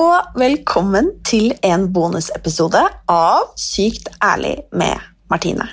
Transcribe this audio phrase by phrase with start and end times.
[0.00, 2.80] Og velkommen til en bonusepisode
[3.12, 4.96] av Sykt ærlig med
[5.28, 5.66] Martine.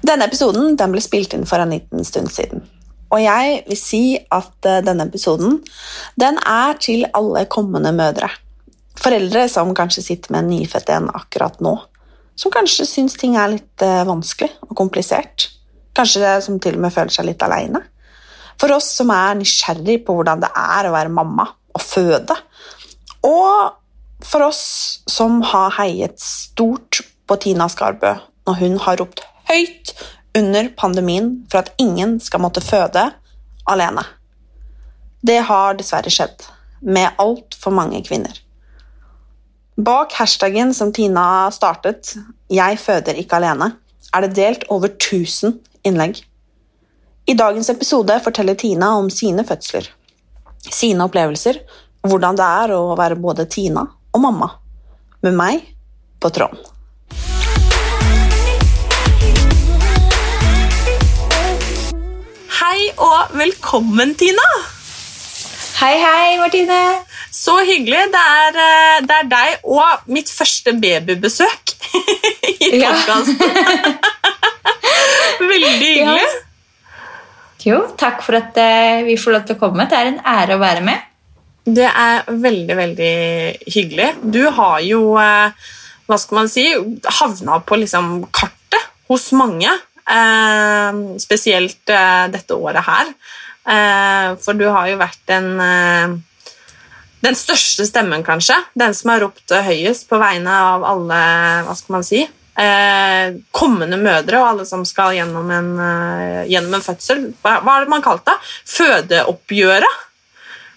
[0.00, 2.62] Denne episoden den ble spilt inn for en liten stund siden.
[3.12, 5.58] Og jeg vil si at eh, denne episoden
[6.20, 8.30] den er til alle kommende mødre.
[8.96, 11.74] Foreldre som kanskje sitter med en nyfødt en akkurat nå.
[12.40, 15.50] Som kanskje syns ting er litt eh, vanskelig og komplisert.
[15.94, 17.84] Kanskje som til og med føler seg litt aleine.
[18.56, 22.36] For oss som er nysgjerrig på hvordan det er å være mamma og føde.
[23.24, 24.64] Og for oss
[25.10, 29.94] som har heiet stort på Tina Skarbø når hun har ropt høyt
[30.36, 33.06] under pandemien for at ingen skal måtte føde
[33.70, 34.04] alene.
[35.24, 36.44] Det har dessverre skjedd
[36.84, 38.34] med altfor mange kvinner.
[39.74, 42.14] Bak hashtaggen som Tina startet,
[42.50, 43.76] 'Jeg føder ikke alene',
[44.14, 46.22] er det delt over 1000 innlegg.
[47.26, 49.88] I dagens episode forteller Tina om sine fødsler,
[50.70, 51.58] sine opplevelser
[52.04, 53.84] hvordan det er å være både Tina
[54.14, 54.50] og mamma,
[55.24, 55.64] med meg
[56.22, 56.60] på tråden.
[62.54, 64.46] Hei og velkommen, Tina.
[65.80, 66.78] Hei, hei, Martine.
[67.34, 68.04] Så hyggelig.
[68.14, 71.74] Det er, eh, det er deg og mitt første babybesøk
[72.68, 72.92] i Ja.
[72.94, 73.40] podkasten.
[75.50, 76.28] Veldig hyggelig.
[77.64, 79.88] Jo, takk for at eh, vi får lov til å komme.
[79.90, 81.10] Det er en ære å være med.
[81.64, 83.12] Det er veldig, veldig
[83.72, 84.10] hyggelig.
[84.34, 85.50] Du har jo, eh,
[86.06, 86.66] hva skal man si,
[87.20, 89.70] havna på liksom kartet hos mange.
[90.04, 93.14] eh, Spesielt eh, dette året her.
[93.64, 96.14] Eh, For du har jo vært en eh,
[97.24, 98.58] den største stemmen, kanskje.
[98.76, 101.20] Den som har ropt høyest på vegne av alle
[101.64, 102.20] hva skal man si,
[102.60, 105.70] eh, kommende mødre og alle som skal gjennom en,
[106.44, 107.30] gjennom en fødsel.
[107.40, 108.52] Hva, hva er det man kalte det?
[108.76, 110.02] Fødeoppgjøret?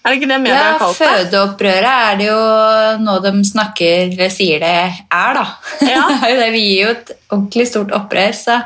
[0.04, 1.08] Er det ikke det media Ja, har kalt det?
[1.08, 2.40] Fødeopprøret er det jo
[3.04, 5.44] noe de snakker eller sier det er, da.
[5.84, 6.04] Ja.
[6.12, 6.50] det er jo det.
[6.54, 8.60] Vi gir jo et ordentlig stort opprør, så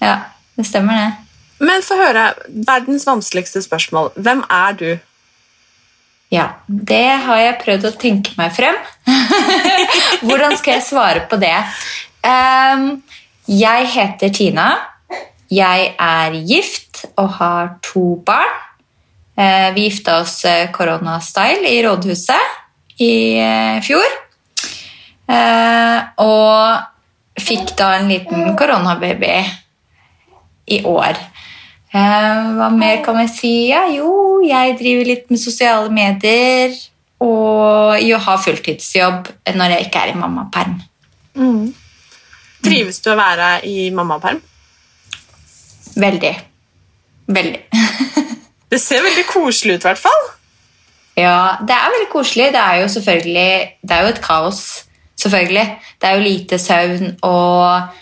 [0.00, 0.16] ja,
[0.56, 1.10] det stemmer det.
[1.60, 2.30] Men få høre.
[2.48, 4.12] Verdens vanskeligste spørsmål.
[4.16, 4.90] Hvem er du?
[6.30, 8.76] Ja, det har jeg prøvd å tenke meg frem.
[10.26, 11.56] Hvordan skal jeg svare på det?
[12.22, 13.02] Um,
[13.50, 14.70] jeg heter Tina.
[15.50, 18.52] Jeg er gift og har to barn.
[19.40, 20.42] Eh, vi gifta oss
[20.76, 22.60] koronastyle i rådhuset
[23.00, 24.16] i eh, fjor.
[25.30, 29.34] Eh, og fikk da en liten koronababy
[30.76, 31.18] i år.
[31.90, 33.54] Eh, hva mer kan vi si?
[33.70, 36.76] Ja, jo, jeg driver litt med sosiale medier.
[37.20, 40.78] Og jo, har fulltidsjobb når jeg ikke er i mammaperm.
[42.64, 44.40] Trives du å være i mammaperm?
[46.00, 46.32] Veldig.
[47.30, 47.62] Veldig.
[48.70, 50.28] Det ser veldig koselig ut, i hvert fall.
[51.18, 52.52] Ja, det er veldig koselig.
[52.54, 53.50] Det er jo selvfølgelig
[53.82, 54.60] Det er jo et kaos,
[55.18, 55.66] selvfølgelig.
[56.00, 57.96] Det er jo lite søvn og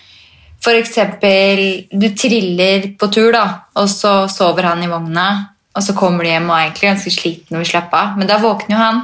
[0.60, 3.44] For eksempel, du triller på tur, da,
[3.78, 5.28] og så sover han i vogna,
[5.70, 8.26] og så kommer du hjem og er egentlig ganske sliten og vil slappe av, men
[8.26, 8.98] da våkner jo han.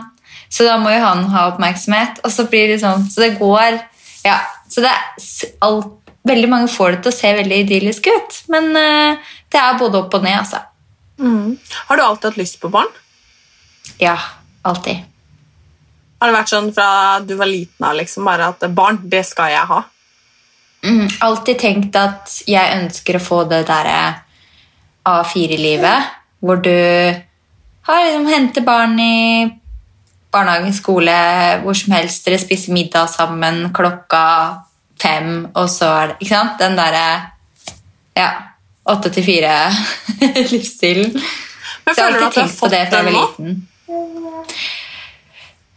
[0.51, 3.79] Så da må jo han ha oppmerksomhet, og så blir det sånn Så det går
[4.27, 4.41] Ja.
[4.69, 5.95] Så det er alt
[6.25, 9.99] Veldig mange får det til å se veldig idyllisk ut, men eh, det er både
[9.99, 10.63] opp og ned, altså.
[11.21, 12.91] Har du alltid hatt lyst på barn?
[14.01, 14.17] Ja,
[14.63, 15.05] alltid.
[16.19, 19.53] Har det vært sånn fra du var liten av liksom, bare at barn, det skal
[19.53, 19.83] jeg ha?
[20.85, 23.99] Mm, alltid tenkt at jeg ønsker å få det derre
[25.09, 26.11] A4-livet,
[26.45, 26.73] hvor du
[27.85, 29.47] har liksom henter barn i
[30.35, 31.15] barnehage, skole,
[31.63, 32.25] hvor som helst.
[32.27, 34.25] Dere spiser middag sammen klokka
[35.01, 36.59] fem, og så er det Ikke sant?
[36.61, 37.07] Den derre
[38.17, 38.29] ja,
[38.91, 41.15] åtte til fire-livsstilen.
[41.85, 43.25] Men føler du at du har fått den nå?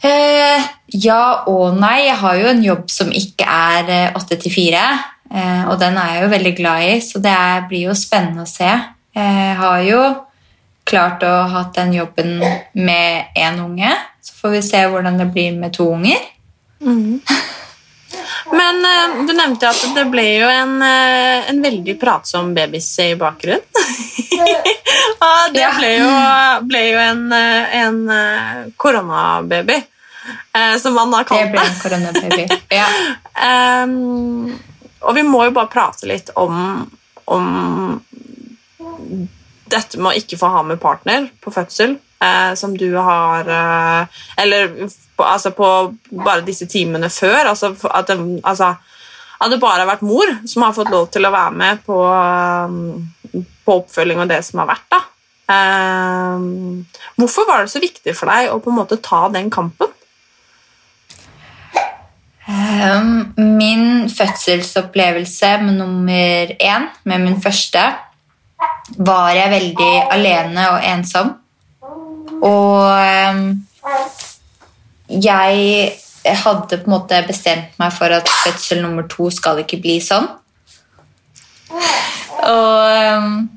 [0.07, 0.67] Eh,
[1.03, 2.05] ja og nei.
[2.05, 4.85] Jeg har jo en jobb som ikke er eh, åtte til fire.
[5.27, 8.45] Eh, og den er jeg jo veldig glad i, så det er, blir jo spennende
[8.45, 8.69] å se.
[9.17, 10.01] Jeg har jo
[10.87, 12.37] klart å ha den jobben
[12.77, 13.91] med én unge.
[14.23, 16.21] Så får vi se hvordan det blir med to unger.
[18.51, 23.13] Men eh, du nevnte at det ble jo en, eh, en veldig pratsom babys i
[23.19, 23.63] bakgrunnen.
[25.27, 26.09] Og det ble jo,
[26.69, 28.01] ble jo en, eh, en
[28.77, 29.79] koronababy,
[30.81, 31.57] som man har kalt det.
[31.57, 31.65] det.
[31.65, 32.47] en koronababy.
[32.73, 32.87] Ja.
[35.07, 36.81] Og vi må jo bare prate litt om,
[37.31, 37.45] om
[39.71, 44.21] dette med å ikke få ha med partner på fødsel, eh, som du har eh,
[44.37, 44.71] Eller
[45.15, 45.69] på, altså på
[46.11, 47.51] bare disse timene før.
[47.53, 48.73] Altså, at, det, altså,
[49.41, 51.99] at det bare har vært mor som har fått lov til å være med på,
[52.05, 54.89] eh, på oppfølging og det som har vært.
[54.93, 55.03] da.
[55.47, 56.85] Ehm,
[57.15, 59.93] hvorfor var det så viktig for deg å på en måte ta den kampen?
[62.47, 67.83] Um, min fødselsopplevelse med nummer én, med min første,
[68.97, 71.33] var jeg veldig alene og ensom.
[72.43, 72.91] Og
[73.31, 73.67] um,
[75.07, 75.93] jeg
[76.43, 80.27] hadde på en måte bestemt meg for at fødsel nummer to skal ikke bli sånn.
[82.47, 83.47] Og um,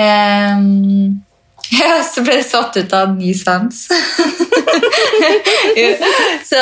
[1.80, 3.86] ja, så ble det satt ut av ny sans.
[6.50, 6.60] Så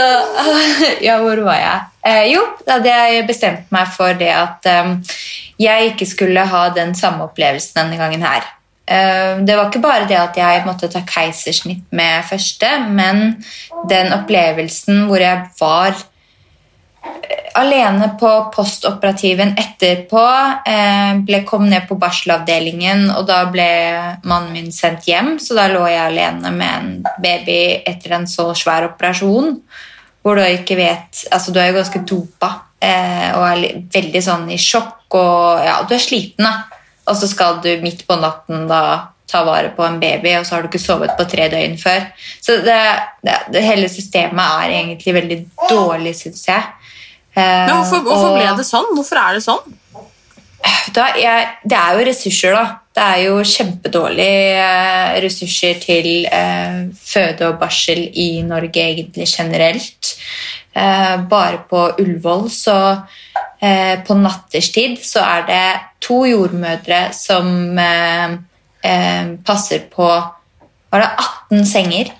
[1.06, 1.80] Ja, hvor var jeg?
[2.08, 4.98] Eh, jo, da hadde jeg bestemt meg for det at um,
[5.60, 8.46] jeg ikke skulle ha den samme opplevelsen denne gangen her.
[8.88, 13.34] Eh, det var ikke bare det at jeg måtte ta keisersnitt med første, men
[13.90, 20.24] den opplevelsen hvor jeg var eh, alene på postoperativen etterpå.
[20.72, 23.68] Eh, ble, kom ned på barselavdelingen, og da ble
[24.24, 25.34] mannen min sendt hjem.
[25.42, 29.58] Så da lå jeg alene med en baby etter en så svær operasjon.
[30.24, 32.48] Hvor du ikke vet Altså, du er jo ganske dopa
[32.78, 36.67] og er veldig sånn i sjokk, og ja, du er sliten, da.
[37.08, 38.82] Og så skal du midt på natten da
[39.28, 42.06] ta vare på en baby, og så har du ikke sovet på tre døgn før.
[42.40, 42.78] Så det,
[43.24, 45.38] det, det hele systemet er egentlig veldig
[45.68, 46.62] dårlig, syns jeg.
[47.36, 48.88] Eh, Men hvorfor, hvorfor og- ble det sånn?
[48.96, 49.74] Hvorfor er det sånn?
[50.96, 52.64] da, jeg, det er jo ressurser, da.
[52.98, 60.14] Det er jo kjempedårlige eh, ressurser til eh, føde og barsel i Norge egentlig generelt.
[60.74, 62.78] Eh, bare på Ullevål så
[63.60, 65.66] eh, på natterstid så er det
[66.04, 68.38] to jordmødre som eh,
[68.82, 70.08] eh, passer på
[70.88, 71.08] Var det
[71.52, 72.10] 18 senger?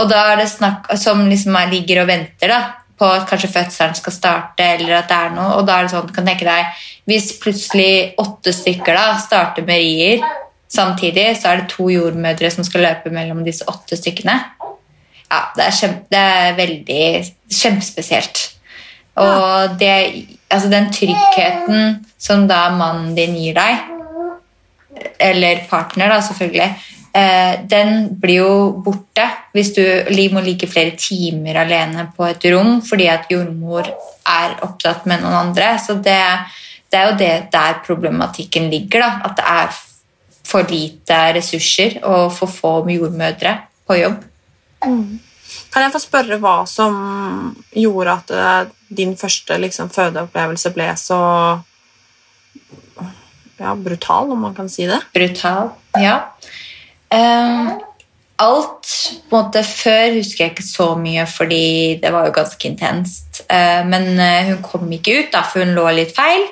[0.00, 2.60] Og da er det snakk som liksom er, ligger og venter da,
[2.98, 5.56] på at kanskje fødselen skal starte, eller at det er noe.
[5.58, 9.80] Og da er det sånn, kan tenke deg, hvis plutselig åtte stykker da starter med
[9.80, 10.24] rier
[10.72, 14.36] samtidig, så er det to jordmødre som skal løpe mellom disse åtte stykkene.
[15.32, 17.04] Ja, det er, kjem, det er veldig
[17.48, 18.42] kjempespesielt.
[19.20, 19.92] Og det,
[20.48, 23.90] altså den tryggheten som da mannen din gir deg,
[25.20, 26.68] eller partner, da, selvfølgelig,
[27.18, 28.54] eh, den blir jo
[28.84, 29.82] borte hvis du
[30.32, 35.38] må ligge flere timer alene på et rom fordi at jordmor er opptatt med noen
[35.48, 35.74] andre.
[35.82, 36.20] Så det,
[36.92, 39.10] det er jo det der problematikken ligger, da.
[39.28, 39.80] At det er
[40.52, 43.58] for lite ressurser og for få jordmødre
[43.88, 44.24] på jobb.
[45.72, 46.96] Kan jeg få spørre hva som
[47.72, 51.20] gjorde at eh, din første liksom, fødeopplevelse ble så
[53.62, 55.00] ja, brutal, om man kan si det?
[55.14, 55.72] brutal.
[56.00, 56.18] Ja.
[57.12, 57.78] Um,
[58.42, 58.88] alt
[59.28, 63.44] på en måte Før husker jeg ikke så mye, fordi det var jo ganske intenst.
[63.46, 66.48] Uh, men eh, hun kom ikke ut, da, for hun lå litt feil.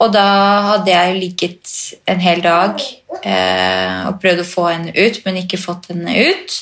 [0.00, 0.26] Og da
[0.64, 1.72] hadde jeg ligget
[2.08, 2.80] en hel dag
[3.20, 6.54] eh, og prøvd å få henne ut, men ikke fått henne ut.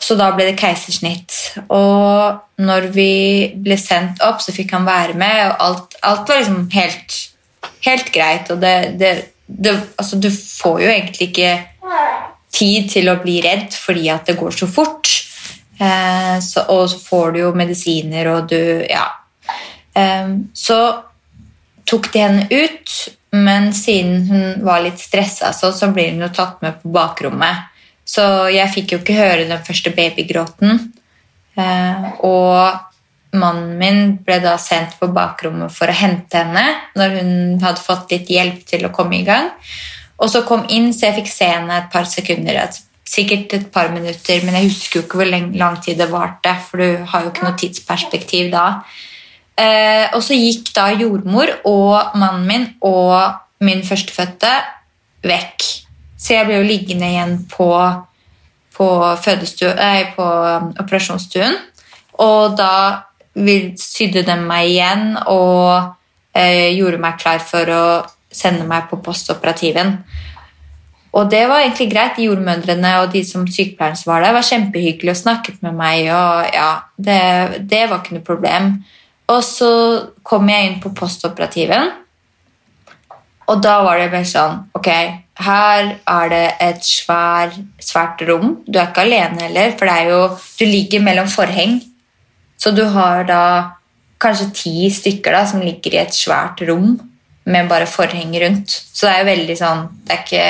[0.00, 1.34] Så da ble det keisersnitt.
[1.68, 3.10] Og når vi
[3.60, 7.18] ble sendt opp, så fikk han være med, og alt, alt var liksom helt,
[7.84, 8.50] helt greit.
[8.52, 9.12] Og det, det,
[9.46, 11.52] det Altså, du får jo egentlig ikke
[12.50, 15.10] tid til å bli redd fordi at det går så fort.
[15.80, 19.06] Eh, så, og så får du jo medisiner, og du Ja.
[19.94, 20.80] Eh, så
[21.90, 22.96] tok de henne ut,
[23.32, 27.66] men siden hun var litt stressa, så, så blir hun jo tatt med på bakrommet.
[28.10, 30.80] Så jeg fikk jo ikke høre den første babygråten.
[31.60, 36.64] Eh, og mannen min ble da sendt på bakrommet for å hente henne
[36.98, 39.52] når hun hadde fått litt hjelp til å komme i gang.
[40.20, 42.58] Og så kom inn, så jeg fikk se henne et par sekunder.
[43.08, 46.52] Sikkert et par minutter, men jeg husker jo ikke hvor lang tid det varte.
[46.66, 48.66] For du har jo ikke noe tidsperspektiv da.
[49.60, 54.52] Eh, og så gikk da jordmor og mannen min og min førstefødte
[55.26, 55.68] vekk.
[56.20, 57.70] Så jeg ble jo liggende igjen på,
[58.76, 58.88] på,
[59.78, 61.56] nei, på um, operasjonsstuen.
[62.20, 62.72] Og da
[63.80, 65.94] sydde de meg igjen og
[66.36, 67.84] eh, gjorde meg klar for å
[68.30, 69.96] sende meg på postoperativen.
[71.16, 72.18] Og det var egentlig greit.
[72.18, 76.10] De jordmødrene og de som sykepleieren som var der, var kjempehyggelige og snakket med meg.
[76.14, 77.22] og ja, det,
[77.70, 78.70] det var ikke noe problem.
[79.30, 79.72] Og så
[80.26, 81.90] kom jeg inn på postoperativen,
[83.50, 84.88] og da var det bare sånn Ok,
[85.40, 88.58] her er det et svær, svært rom.
[88.66, 90.20] Du er ikke alene heller, for jo,
[90.58, 91.78] du ligger mellom forheng.
[92.60, 93.42] Så du har da
[94.20, 96.92] kanskje ti stykker da, som ligger i et svært rom
[97.50, 98.68] med bare forheng rundt.
[98.70, 100.46] Så det er jo veldig sånn Det er ikke,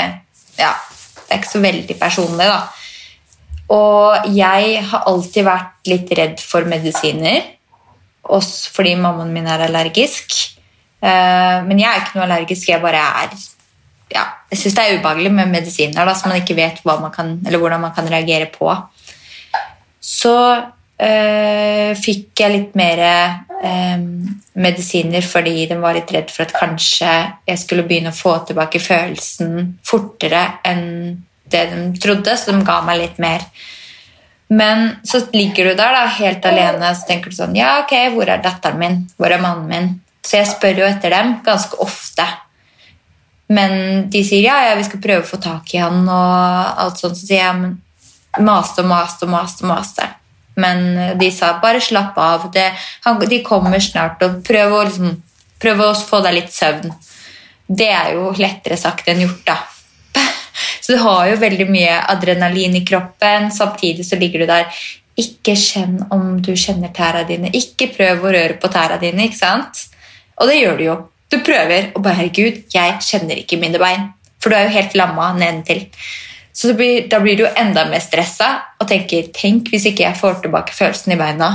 [0.58, 0.72] ja,
[1.20, 2.60] det er ikke så veldig personlig, da.
[3.70, 7.44] Og jeg har alltid vært litt redd for medisiner,
[8.26, 10.34] også fordi mammaen min er allergisk.
[11.00, 13.38] Eh, Men jeg er ikke noe allergisk, jeg bare er
[14.10, 17.38] ja, Jeg syns det er ubehagelig med medisiner da, som man ikke vet man kan,
[17.46, 18.72] hvordan man kan reagere på.
[20.00, 24.04] Så øh, fikk jeg litt mer øh,
[24.54, 27.12] medisiner fordi de var litt redd for at kanskje
[27.46, 30.86] jeg skulle begynne å få tilbake følelsen fortere enn
[31.50, 33.46] det de trodde, så de ga meg litt mer.
[34.50, 38.30] Men så ligger du der da, helt alene så tenker du sånn Ja, ok, hvor
[38.30, 39.02] er datteren min?
[39.18, 39.90] Hvor er mannen min?
[40.26, 42.26] Så jeg spør jo etter dem ganske ofte.
[43.50, 47.00] Men de sier ja, ja, vi skal prøve å få tak i han og alt
[47.00, 47.18] sånt.
[47.18, 47.78] Så sier jeg men
[48.46, 49.64] maste og maste og maste.
[49.64, 50.06] og maste.
[50.60, 52.70] Men de sa bare slapp av, det,
[53.04, 55.14] han, de kommer snart, og prøv å, liksom,
[55.62, 56.92] prøv å få deg litt søvn.
[57.66, 59.58] Det er jo lettere sagt enn gjort, da.
[60.82, 64.82] Så du har jo veldig mye adrenalin i kroppen, samtidig så ligger du der.
[65.20, 67.52] Ikke kjenn om du kjenner tæra dine.
[67.54, 69.28] Ikke prøv å røre på tæra dine.
[69.28, 69.84] ikke sant?
[70.40, 70.96] Og det gjør du jo.
[71.30, 74.08] Du prøver, og bare herregud, jeg kjenner ikke mine bein.
[74.42, 75.84] For du er jo helt lamma nedentil.
[76.52, 80.08] Så det blir, da blir du jo enda mer stressa og tenker tenk hvis ikke
[80.08, 81.50] jeg får tilbake følelsen i beina.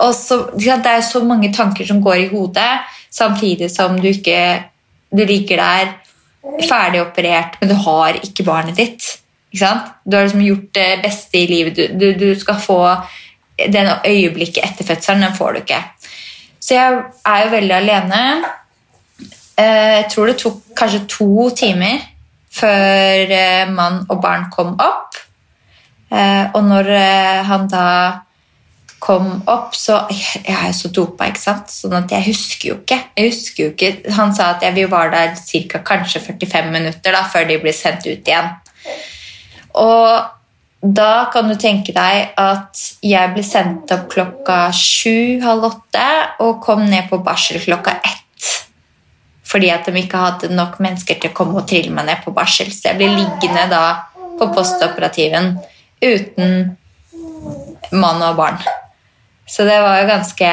[0.00, 4.64] Og så, Det er så mange tanker som går i hodet, samtidig som du ikke
[5.10, 5.88] du ligger der
[6.68, 9.06] ferdig operert, men du har ikke barnet ditt.
[9.50, 9.90] Ikke sant?
[10.06, 11.76] Du har liksom gjort det beste i livet.
[11.76, 12.80] Du, du, du skal få
[13.58, 15.82] den øyeblikket etter fødselen, den får du ikke.
[16.60, 18.22] Så jeg er jo veldig alene.
[19.60, 22.00] Eh, Jeg tror det tok kanskje to timer
[22.50, 25.18] før eh, mann og barn kom opp.
[26.10, 26.90] Eh, Og når
[27.46, 27.86] han da
[29.00, 31.70] kom opp, så Jeg er jo så dopa, ikke sant?
[31.72, 32.98] Sånn at jeg husker jo ikke.
[33.16, 34.12] Jeg husker jo ikke.
[34.16, 38.06] Han sa at vi var der cirka kanskje 45 minutter da, før de ble sendt
[38.06, 38.50] ut igjen.
[39.74, 40.22] Og
[40.82, 46.06] da kan du tenke deg at jeg ble sendt opp klokka sju-halv åtte
[46.40, 48.29] og kom ned på barsel klokka ett.
[49.50, 52.32] Fordi at de ikke hadde nok mennesker til å komme og trille meg ned på
[52.34, 52.70] barsel.
[52.70, 53.82] Så jeg ble liggende da
[54.38, 55.56] på postoperativen
[56.00, 56.76] uten
[57.92, 58.60] mann og barn.
[59.50, 60.50] Så det var jo ganske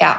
[0.00, 0.14] Ja.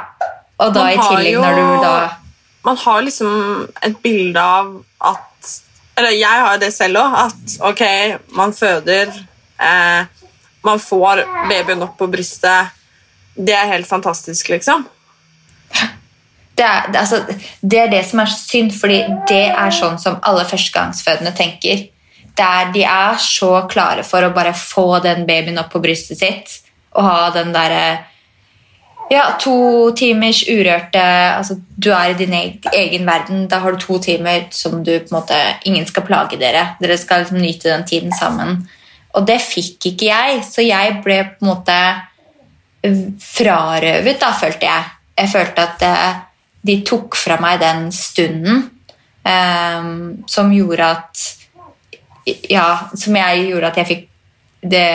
[0.60, 2.18] Og da i tillegg jo- når du da
[2.64, 5.62] Man har liksom et bilde av at
[5.98, 7.14] Eller jeg har det selv òg.
[7.26, 7.82] At ok,
[8.36, 9.12] man føder,
[9.60, 10.06] eh,
[10.64, 12.72] man får babyen opp på brystet.
[13.36, 14.88] Det er helt fantastisk, liksom.
[16.58, 17.24] Det er, altså,
[17.62, 21.88] det er det som er så synd, fordi det er sånn som alle førstegangsfødende tenker.
[22.34, 26.22] Det er, de er så klare for å bare få den babyen opp på brystet
[26.22, 26.60] sitt
[26.94, 27.86] og ha den derre
[29.12, 31.02] ja, to timers urørte
[31.38, 33.48] altså, Du er i din egen verden.
[33.52, 36.76] Da har du to timer som du på en måte Ingen skal plage dere.
[36.82, 38.64] Dere skal liksom nyte den tiden sammen.
[39.14, 41.80] Og det fikk ikke jeg, så jeg ble på en måte
[43.22, 44.88] frarøvet, da, følte jeg.
[45.20, 46.16] Jeg følte at eh,
[46.64, 48.64] de tok fra meg den stunden
[49.28, 51.30] um, som gjorde at
[52.48, 54.04] Ja, som jeg gjorde at jeg fikk
[54.64, 54.88] det,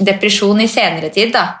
[0.00, 1.58] depresjon i senere tid, da.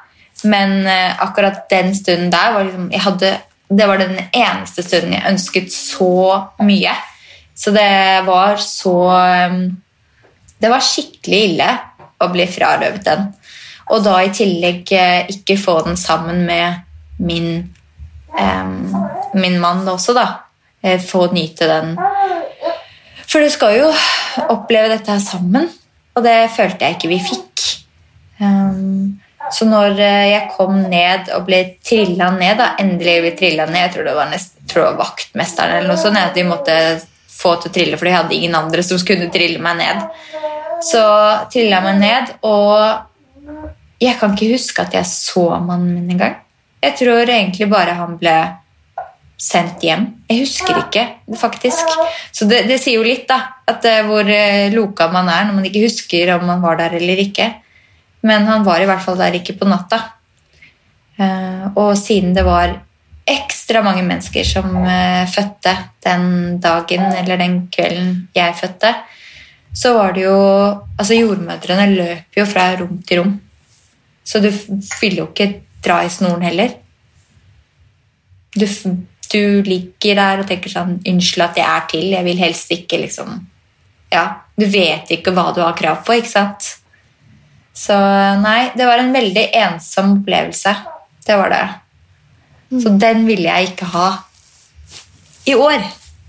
[0.48, 3.32] Men uh, akkurat den stunden der var liksom hadde,
[3.68, 6.94] Det var den eneste stunden jeg ønsket så mye.
[7.54, 8.96] Så det var så
[9.52, 9.76] um,
[10.58, 11.68] Det var skikkelig ille
[12.22, 13.28] å bli frarøvet den.
[13.92, 16.80] Og da i tillegg uh, ikke få den sammen med
[17.20, 17.68] min,
[19.34, 20.26] min mann også, da.
[20.82, 21.94] Eh, Få nyte den.
[23.26, 23.92] For du skal jo
[24.52, 25.68] oppleve dette her sammen,
[26.16, 27.52] og det følte jeg ikke vi fikk.
[29.52, 33.84] Så når eh, jeg kom ned og ble trilla ned, da, endelig ble trilla ned
[33.84, 36.76] Jeg tror det var, nest, tror det var vaktmesteren eller noe sånt, at de måtte
[37.32, 40.04] få til å trille, for de hadde ingen andre som kunne trille meg ned.
[40.82, 41.02] Så
[41.52, 43.58] trilla jeg meg ned, og
[44.02, 46.38] jeg kan ikke huske at jeg så mannen min engang.
[46.82, 48.36] Jeg tror egentlig bare han ble
[49.42, 50.06] sendt hjem.
[50.30, 51.04] Jeg husker ikke,
[51.38, 51.96] faktisk.
[52.34, 53.40] Så det, det sier jo litt, da.
[53.68, 56.96] At eh, hvor eh, loka man er når man ikke husker om man var der
[57.00, 57.48] eller ikke.
[58.26, 59.98] Men han var i hvert fall der ikke på natta.
[61.18, 62.76] Eh, og siden det var
[63.32, 64.72] ekstra mange mennesker som
[65.30, 65.72] fødte
[66.02, 68.90] den dagen eller den kvelden jeg fødte,
[69.78, 70.38] så var det jo
[70.98, 73.36] Altså, jordmødrene løp jo fra rom til rom.
[74.26, 75.46] Så du fyller jo ikke
[75.82, 76.76] dra i snoren heller.
[78.54, 78.66] Du,
[79.32, 82.98] du ligger der og tenker sånn Unnskyld at jeg er til, jeg vil helst ikke
[83.00, 83.38] liksom
[84.12, 84.26] Ja,
[84.60, 86.68] du vet ikke hva du har krav på, ikke sant?
[87.72, 87.96] Så
[88.42, 90.74] nei, det var en veldig ensom opplevelse.
[91.24, 91.62] Det var det.
[92.82, 94.08] Så den ville jeg ikke ha
[95.48, 95.80] i år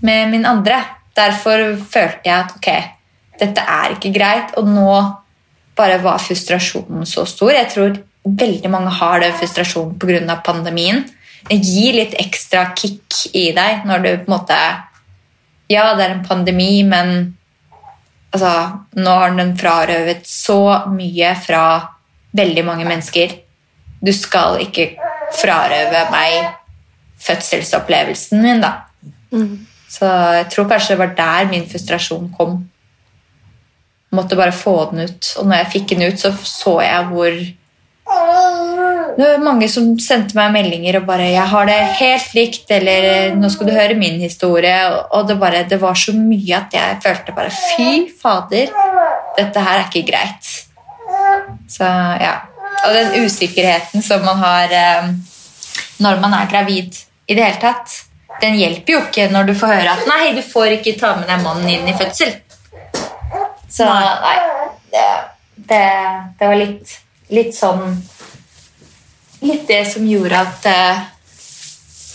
[0.04, 0.80] med min andre.
[1.14, 2.70] Derfor følte jeg at ok,
[3.40, 4.96] dette er ikke greit, og nå
[5.76, 7.52] bare var frustrasjonen så stor.
[7.54, 10.40] Jeg tror veldig mange har den frustrasjonen pga.
[10.44, 11.04] pandemien.
[11.48, 14.58] Det gir litt ekstra kick i deg når du på en måte
[15.68, 17.36] Ja, det er en pandemi, men
[18.32, 21.64] altså, nå har den frarøvet så mye fra
[22.36, 23.32] veldig mange mennesker.
[24.04, 24.90] Du skal ikke
[25.40, 26.52] frarøve meg
[27.24, 28.74] fødselsopplevelsen min, da.
[29.88, 32.58] Så jeg tror kanskje det var der min frustrasjon kom.
[34.14, 35.32] Måtte bare få den ut.
[35.38, 37.38] Og når jeg fikk den ut, så så jeg hvor
[39.14, 43.34] Det var mange som sendte meg meldinger og bare 'Jeg har det helt likt', eller
[43.36, 45.06] 'Nå skal du høre min historie'.
[45.10, 48.66] Og det, bare, det var så mye at jeg følte bare 'Fy fader,
[49.38, 50.66] dette her er ikke greit'.
[51.68, 51.84] Så
[52.20, 52.34] ja.
[52.86, 55.14] Og den usikkerheten som man har eh,
[55.98, 56.96] når man er gravid
[57.28, 57.92] i det hele tatt,
[58.42, 61.28] den hjelper jo ikke når du får høre at 'nei, du får ikke ta med
[61.30, 62.34] deg mannen inn i fødsel'.
[63.70, 64.36] Så nei,
[64.92, 65.06] det,
[65.70, 65.84] det,
[66.38, 66.98] det var litt,
[67.30, 68.02] litt sånn
[69.44, 71.00] Litt det som gjorde at uh,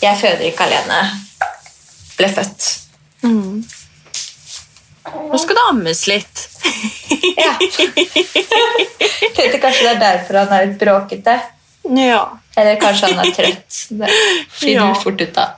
[0.01, 0.99] jeg føder ikke alene
[2.17, 2.65] ble født.
[3.21, 3.62] Nå
[5.38, 6.47] skal det ammes litt.
[7.39, 7.53] Ja.
[9.36, 11.36] Tenkte kanskje det er derfor han er litt bråkete.
[11.95, 12.23] Ja.
[12.57, 13.71] Eller kanskje han er trøtt.
[13.93, 14.10] Det
[14.55, 14.88] finner Ja.
[14.89, 15.49] du fort ut av.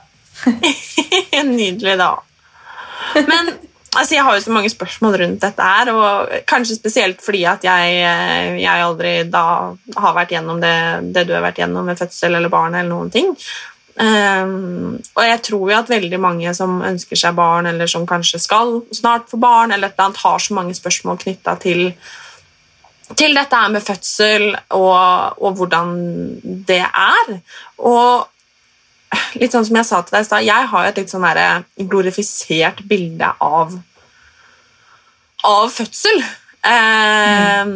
[1.56, 2.10] Nydelig, da.
[3.26, 3.48] Men
[3.96, 7.66] altså, jeg har jo så mange spørsmål rundt dette her, og kanskje spesielt fordi at
[7.66, 9.44] jeg, eh, jeg aldri da
[9.96, 10.76] har vært gjennom det,
[11.14, 13.36] det du har vært gjennom med fødsel eller barn eller noen ting.
[13.92, 18.40] Um, og jeg tror jo at veldig mange som ønsker seg barn, eller som kanskje
[18.40, 21.90] skal snart få barn, eller et eller annet, har så mange spørsmål knytta til
[23.18, 25.90] til dette her med fødsel og, og hvordan
[26.64, 27.32] det er.
[27.84, 28.28] Og
[29.40, 31.26] litt sånn som jeg sa til deg i stad, jeg har et litt sånn
[31.90, 33.78] glorifisert bilde av
[35.42, 36.22] av fødsel.
[36.62, 37.70] Eh,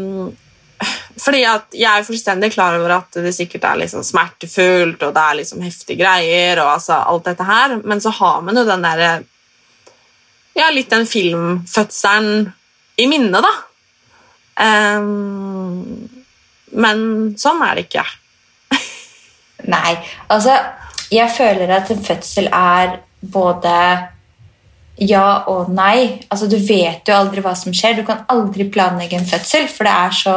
[1.17, 5.23] Fordi at jeg er fullstendig klar over at det sikkert er liksom smertefullt, og det
[5.23, 8.85] er liksom heftige greier, og altså alt dette her, men så har man jo den
[8.85, 9.15] derre
[10.57, 12.53] Ja, litt den filmfødselen
[12.97, 13.51] i minnet, da.
[14.65, 15.01] Eh,
[16.77, 17.03] men
[17.41, 18.05] sånn er det ikke.
[19.73, 19.97] Nei,
[20.33, 20.55] altså
[21.13, 22.99] Jeg føler at en fødsel er
[23.33, 23.75] både
[24.99, 26.27] ja og nei.
[26.31, 27.99] Altså Du vet jo aldri hva som skjer.
[27.99, 30.37] Du kan aldri planlegge en fødsel, for det er så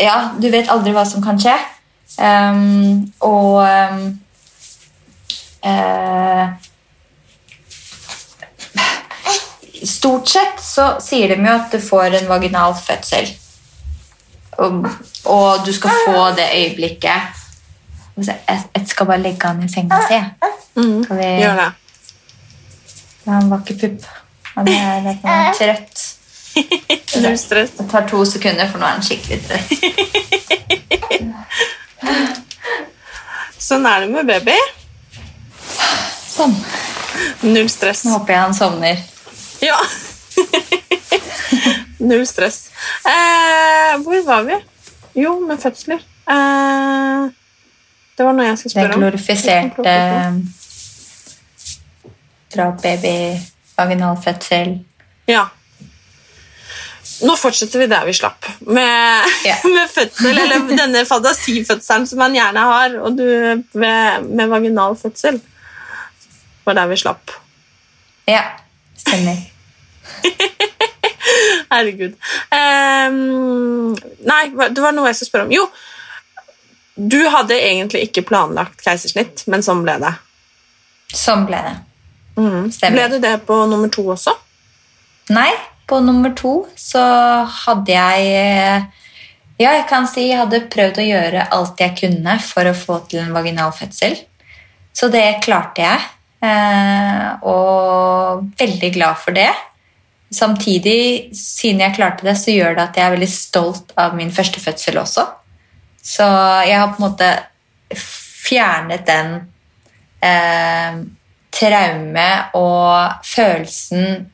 [0.00, 1.54] Ja, du vet aldri hva som kan skje.
[2.18, 4.18] Um, og um,
[5.66, 6.48] uh,
[9.84, 13.30] Stort sett så sier de jo at du får en vaginal fødsel.
[14.58, 14.86] Og,
[15.30, 17.43] og du skal få det øyeblikket
[18.16, 18.38] jeg,
[18.76, 20.18] jeg skal bare legge han i senga si.
[20.74, 21.70] Skal vi- Gjør det.
[23.26, 24.04] Han var ikke pupp.
[24.54, 25.96] Han er litt sånn trøtt.
[27.24, 27.70] Null stress.
[27.78, 29.68] Det tar to sekunder, for nå er han skikkelig trøtt.
[33.64, 34.56] Sånn er det med baby.
[36.34, 36.54] Sånn.
[37.46, 38.04] Null stress.
[38.04, 39.00] Nå håper jeg han sovner.
[39.64, 39.78] Ja.
[42.04, 42.66] Null stress.
[43.08, 44.58] Eh, hvor var vi?
[45.22, 46.02] Jo, med fødsler.
[46.28, 47.22] Eh,
[48.14, 49.02] det var noe jeg skulle spørre om.
[49.02, 49.94] glorifiserte
[52.54, 53.40] drap, baby,
[53.76, 54.78] vaginal fødsel.
[55.28, 55.44] Ja.
[57.24, 59.64] Nå fortsetter vi der vi slapp, med, yeah.
[59.76, 63.26] med fødsel, eller denne fantasifødselen som man gjerne har, og du
[63.78, 65.40] med, med vaginal fødsel.
[66.64, 67.30] var der vi slapp.
[68.28, 68.42] Ja,
[68.96, 69.36] stemmer.
[71.72, 72.14] Herregud.
[72.52, 75.54] Um, nei, det var noe jeg skulle spørre om.
[75.54, 75.66] Jo,
[76.94, 80.12] du hadde egentlig ikke planlagt keisersnitt, men sånn ble det.
[81.14, 81.74] Sånn ble det.
[82.38, 82.70] Mm.
[82.70, 84.34] Ble det det på nummer to også?
[85.34, 85.50] Nei,
[85.88, 87.02] på nummer to så
[87.64, 88.86] hadde jeg eh,
[89.60, 92.98] Ja, jeg kan si jeg hadde prøvd å gjøre alt jeg kunne for å få
[93.10, 94.16] til en vaginal fødsel.
[94.94, 96.08] Så det klarte jeg.
[96.44, 99.50] Eh, og veldig glad for det.
[100.34, 104.32] Samtidig, siden jeg klarte det, så gjør det at jeg er veldig stolt av min
[104.34, 105.28] første fødsel også.
[106.04, 106.24] Så
[106.68, 107.28] jeg har på en måte
[108.44, 109.30] fjernet den
[110.20, 110.98] eh,
[111.54, 114.26] traume og følelsen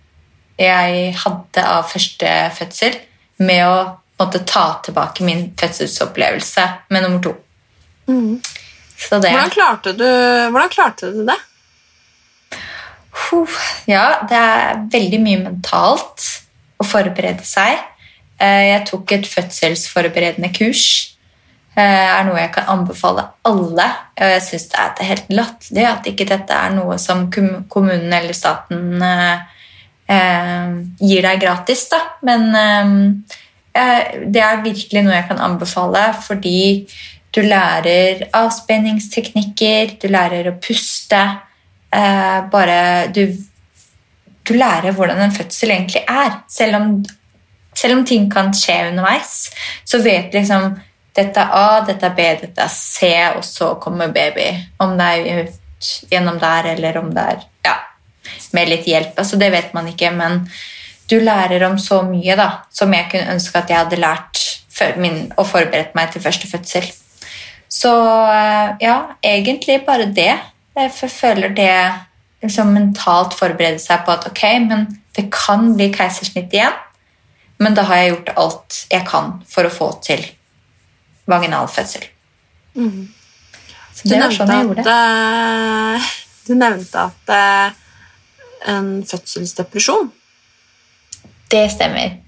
[0.61, 2.99] jeg hadde av første fødsel,
[3.41, 3.77] med å
[4.21, 7.33] måte, ta tilbake min fødselsopplevelse med nummer to.
[9.01, 10.05] Så det Hvordan klarte du,
[10.53, 11.39] hvordan klarte du det?
[13.89, 16.27] Ja, det er veldig mye mentalt
[16.81, 17.81] å forberede seg.
[18.41, 20.85] Eh, Jeg tok et fødselsforberedende kurs.
[21.81, 23.87] Det er noe jeg kan anbefale alle.
[24.19, 28.37] Og jeg syns det er helt latterlig at ikke dette er noe som kommunen eller
[28.37, 29.61] staten eh,
[30.11, 31.87] eh, gir deg gratis.
[31.93, 32.01] Da.
[32.27, 36.61] Men eh, det er virkelig noe jeg kan anbefale, fordi
[37.31, 41.23] du lærer avspenningsteknikker, du lærer å puste.
[41.95, 42.83] Eh, bare
[43.15, 43.25] du,
[44.47, 46.43] du lærer hvordan en fødsel egentlig er.
[46.51, 46.93] Selv om,
[47.73, 49.49] selv om ting kan skje underveis,
[49.87, 50.75] så vet liksom
[51.17, 54.47] dette er A, dette er B, dette er C, og så kommer baby.
[54.79, 55.49] Om det er
[56.11, 57.77] gjennom der, eller om det er ja,
[58.57, 59.17] med litt hjelp.
[59.19, 60.45] Altså, det vet man ikke, men
[61.11, 64.45] du lærer om så mye da, som jeg kunne ønske at jeg hadde lært
[65.01, 66.87] min, og forberedt meg til første fødsel.
[67.71, 67.91] Så
[68.31, 70.33] eh, ja, egentlig bare det.
[70.79, 71.75] Jeg føler det
[72.41, 76.77] liksom mentalt forberede seg på at ok, men det kan bli keisersnitt igjen,
[77.61, 80.23] men da har jeg gjort alt jeg kan for å få til
[81.29, 82.07] vaginal fødsel.
[82.79, 83.09] Mm.
[84.01, 84.87] Du sånn nevnte det.
[84.87, 86.09] at, eh,
[86.47, 87.79] du nevnte at eh,
[88.71, 90.11] en fødselsdepresjon
[91.51, 92.19] Det stemmer.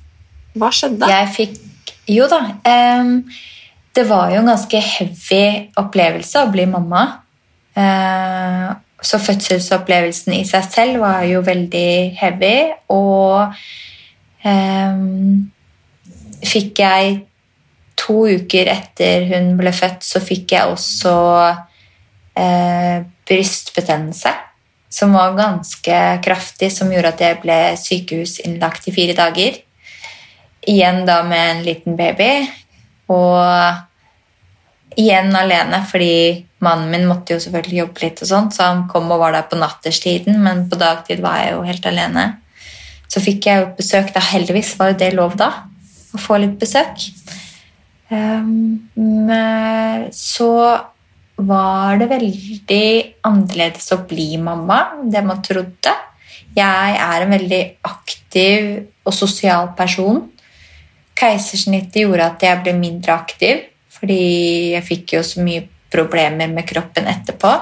[0.58, 1.08] Hva skjedde?
[1.08, 2.40] Jeg fikk Jo da.
[2.66, 3.22] Um,
[3.94, 7.02] det var jo en ganske heavy opplevelse å bli mamma.
[7.76, 12.56] Uh, så fødselsopplevelsen i seg selv var jo veldig heavy.
[12.90, 13.52] Og
[14.48, 15.44] um,
[16.42, 17.20] fikk jeg
[18.02, 21.12] to uker etter hun ble født, så fikk jeg også
[22.38, 24.32] eh, brystbetennelse.
[24.92, 29.56] Som var ganske kraftig, som gjorde at jeg ble sykehusinnlagt i fire dager.
[30.68, 32.32] Igjen da med en liten baby.
[33.12, 38.84] Og igjen alene, fordi mannen min måtte jo selvfølgelig jobbe litt, og sånt, så han
[38.90, 42.26] kom og var der på natterstiden, men på dagtid var jeg jo helt alene.
[43.08, 45.50] Så fikk jeg jo besøk da, heldigvis var jo det lov da,
[46.12, 47.08] å få litt besøk.
[48.12, 48.82] Um,
[50.12, 50.52] så
[51.36, 52.88] var det veldig
[53.24, 55.94] annerledes å bli mamma enn det man trodde.
[56.52, 58.68] Jeg er en veldig aktiv
[59.08, 60.26] og sosial person.
[61.16, 63.64] Keisersnittet gjorde at jeg ble mindre aktiv,
[63.96, 67.54] fordi jeg fikk jo så mye problemer med kroppen etterpå.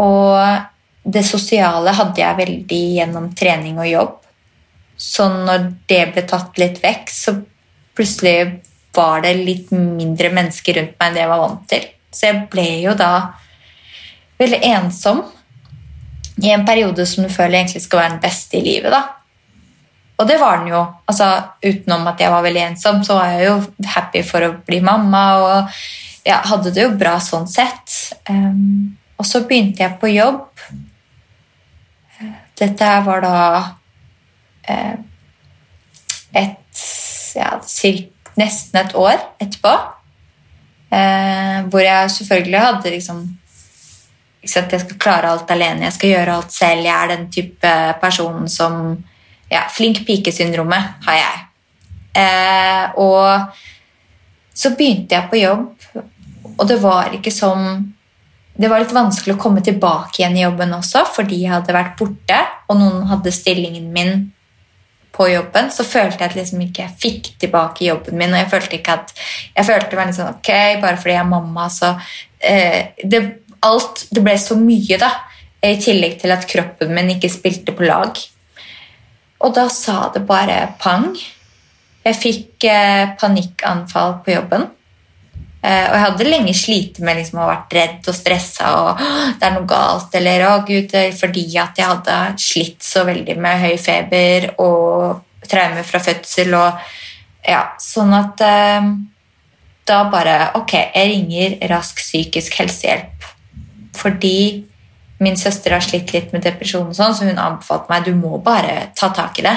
[0.00, 4.16] Og det sosiale hadde jeg veldig gjennom trening og jobb.
[5.00, 7.36] Så når det ble tatt litt vekk, så
[7.96, 8.60] plutselig
[8.96, 11.86] var det litt mindre mennesker rundt meg enn det jeg var vant til.
[12.10, 13.12] Så jeg ble jo da
[14.40, 15.22] veldig ensom
[16.40, 18.90] i en periode som du føler egentlig skal være den beste i livet.
[18.90, 19.02] da.
[20.20, 20.84] Og det var den jo.
[21.08, 21.30] altså
[21.64, 25.24] Utenom at jeg var veldig ensom, så var jeg jo happy for å bli mamma.
[25.40, 25.68] og
[26.26, 27.96] jeg hadde det jo bra sånn sett.
[28.28, 30.44] Um, og så begynte jeg på jobb.
[32.60, 33.36] Dette her var da
[34.68, 34.96] uh,
[36.36, 36.84] et
[37.36, 37.54] ja,
[38.40, 39.74] nesten et år etterpå.
[40.90, 43.20] Eh, hvor jeg selvfølgelig hadde liksom
[44.40, 46.84] ikke sant, Jeg skal klare alt alene, jeg skal gjøre alt selv.
[46.86, 48.80] Jeg er den type person som
[49.50, 51.42] ja, Flink pike-syndromet har jeg.
[52.20, 53.52] Eh, og
[54.54, 55.66] så begynte jeg på jobb,
[56.56, 57.88] og det var ikke som
[58.60, 61.94] Det var litt vanskelig å komme tilbake igjen i jobben også, fordi jeg hadde vært
[61.96, 64.10] borte, og noen hadde stillingen min
[65.20, 68.32] på jobben, så følte jeg at liksom ikke jeg fikk tilbake jobben min.
[68.32, 69.12] Og jeg følte ikke at
[69.56, 71.92] Jeg følte meg litt sånn Ok, bare fordi jeg er mamma, så
[72.38, 73.20] eh, det,
[73.66, 75.12] alt, det ble så mye, da.
[75.60, 78.16] I tillegg til at kroppen min ikke spilte på lag.
[79.44, 81.12] Og da sa det bare pang.
[82.06, 84.70] Jeg fikk eh, panikkanfall på jobben.
[85.60, 89.02] Eh, og jeg hadde lenge slitt med liksom, å ha vært redd og stressa og
[89.36, 93.60] det er noe galt, eller å gud, fordi at jeg hadde slitt så veldig med
[93.60, 95.20] høy feber og
[95.50, 96.90] traumer fra fødsel og
[97.44, 98.88] ja, sånn at eh,
[99.90, 103.28] da bare Ok, jeg ringer rask psykisk helsehjelp
[104.00, 104.64] fordi
[105.20, 108.38] min søster har slitt litt med depresjon, og sånn, så hun anbefalte meg du må
[108.40, 109.56] bare ta tak i det.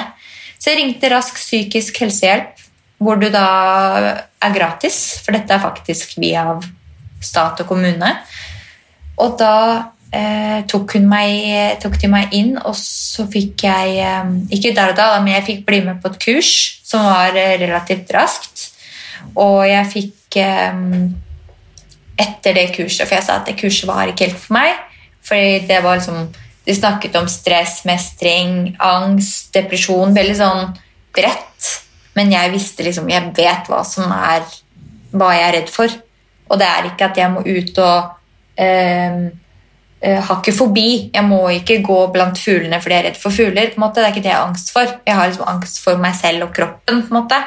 [0.58, 2.60] Så jeg ringte rask psykisk helsehjelp.
[3.02, 3.46] Hvor du da
[4.42, 6.46] er gratis, for dette er faktisk via
[7.24, 8.10] stat og kommune.
[9.20, 9.56] Og da
[10.14, 14.98] eh, tok, meg, tok de meg inn, og så fikk jeg eh, Ikke der og
[14.98, 16.54] da, men jeg fikk bli med på et kurs
[16.84, 18.70] som var eh, relativt raskt.
[19.34, 20.80] Og jeg fikk eh,
[22.14, 24.76] Etter det kurset, for jeg sa at det kurset var ikke helt for meg.
[25.24, 26.28] Fordi det var liksom
[26.64, 30.14] De snakket om stress, mestring, angst, depresjon.
[30.16, 30.70] Veldig sånn
[31.12, 31.66] bredt.
[32.14, 34.44] Men jeg visste liksom Jeg vet hva som er
[35.14, 35.96] Hva jeg er redd for.
[36.50, 39.16] Og det er ikke at jeg må ut og eh,
[40.28, 40.88] hakke forbi.
[41.14, 43.72] Jeg må ikke gå blant fuglene fordi jeg er redd for fugler.
[43.72, 44.02] på en måte.
[44.02, 44.94] Det er ikke det jeg har angst for.
[45.06, 47.02] Jeg har liksom angst for meg selv og kroppen.
[47.06, 47.38] på en måte.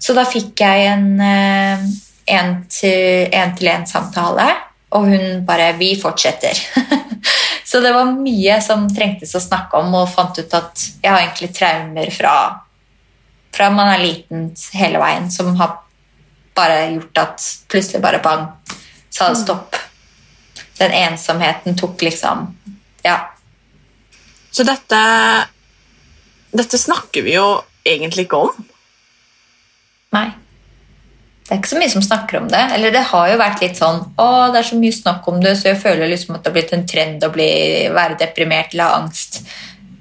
[0.00, 1.08] Så da fikk jeg en
[2.30, 4.48] én-til-én-samtale,
[4.90, 6.60] og hun bare 'Vi fortsetter'.
[7.70, 11.20] Så det var mye som trengtes å snakke om, og fant ut at jeg har
[11.20, 12.60] egentlig traumer fra,
[13.54, 15.80] fra man er liten hele veien, som har
[16.54, 18.46] bare gjort at plutselig bare bang,
[19.10, 19.78] sa det stopp.
[20.80, 22.56] Den ensomheten tok liksom
[23.02, 23.18] Ja.
[24.50, 25.00] Så dette
[26.50, 28.64] Dette snakker vi jo egentlig ikke om.
[30.10, 30.30] Nei.
[31.44, 32.62] Det er ikke så mye som snakker om det.
[32.74, 35.56] Eller det har jo vært litt sånn å, det er så mye snakk om det,
[35.58, 37.50] så jeg føler liksom at det har blitt en trend å bli,
[37.94, 39.40] være deprimert eller ha angst.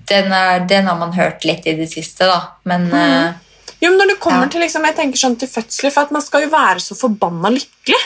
[0.10, 2.40] Den, er, den har man hørt litt i det siste, da.
[2.70, 3.34] Men mm.
[3.80, 4.52] Jo, men når det kommer Ja.
[4.52, 7.52] til liksom, jeg tenker sånn til fødsler, for at man skal jo være så forbanna
[7.54, 8.00] lykkelig.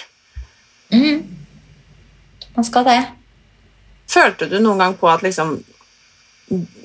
[0.93, 1.23] mm,
[2.55, 2.99] man skal det.
[4.13, 5.55] Følte du noen gang på at liksom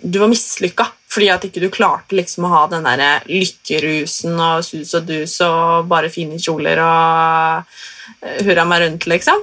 [0.02, 4.64] du var mislykka fordi at ikke du klarte liksom å ha den der lykkerusen og
[4.64, 7.64] sus og dus og bare fine kjoler og
[8.22, 9.42] eh, hurra meg rundt, liksom?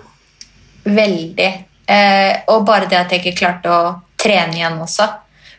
[0.85, 1.49] Veldig.
[1.89, 5.09] Eh, og bare det at jeg ikke klarte å trene igjen også.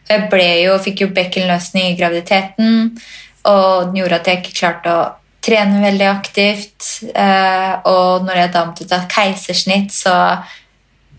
[0.07, 2.91] Jeg ble jo, fikk jo bekkenløsning i graviditeten,
[3.47, 5.07] og den gjorde at jeg ikke klarte å
[5.47, 6.87] trene veldig aktivt.
[7.15, 10.15] Eh, og når jeg da måtte ta keisersnitt, så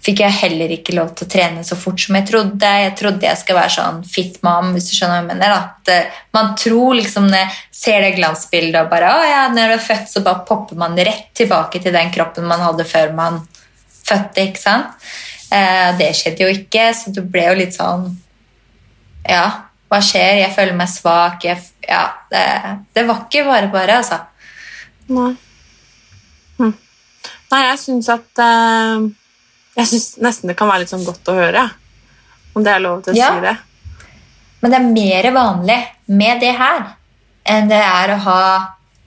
[0.07, 2.73] fikk jeg heller ikke lov til å trene så fort som jeg trodde.
[2.83, 5.55] Jeg trodde jeg skulle være sånn fit mom, hvis du skjønner hva jeg mener.
[5.57, 9.77] At, eh, man tror liksom når ser det glansbildet og bare, å ja, når du
[9.77, 13.41] er født, så bare popper man rett tilbake til den kroppen man hadde før man
[14.07, 15.09] fødte, ikke sant?
[15.51, 18.09] Eh, det skjedde jo ikke, så det ble jo litt sånn
[19.27, 19.45] Ja,
[19.91, 20.37] hva skjer?
[20.41, 21.43] Jeg føler meg svak.
[21.47, 22.43] Jeg, ja, det,
[22.95, 24.19] det var ikke bare bare, altså.
[25.11, 25.31] Nei.
[26.59, 26.73] Hm.
[27.51, 29.03] Nei, jeg syns at eh,
[29.77, 31.63] Jeg syns nesten det kan være litt sånn godt å høre.
[32.57, 33.29] Om det er lov til å Ja.
[33.35, 33.55] si det.
[34.63, 35.77] Men det er mer vanlig
[36.09, 36.87] med det her
[37.47, 38.39] enn det er å ha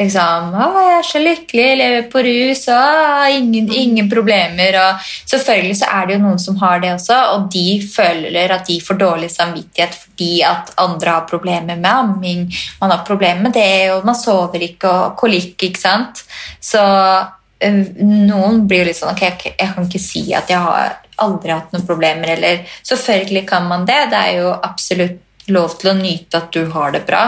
[0.00, 4.78] liksom Å, jeg er så lykkelig, lever på rus, og ingen, ingen problemer.
[4.80, 8.68] Og selvfølgelig så er det jo noen som har det også, og de føler at
[8.68, 12.46] de får dårlig samvittighet fordi at andre har problemer med amming,
[12.80, 16.24] man har problemer med det, og man sover ikke, og kolikk, ikke sant.
[16.60, 20.60] Så øh, noen blir jo litt sånn Ok, jeg jeg kan ikke si at jeg
[20.64, 24.06] har aldri hatt noen problemer, eller Selvfølgelig kan man det.
[24.12, 27.24] Det er jo absolutt lov til å nyte at du har det bra.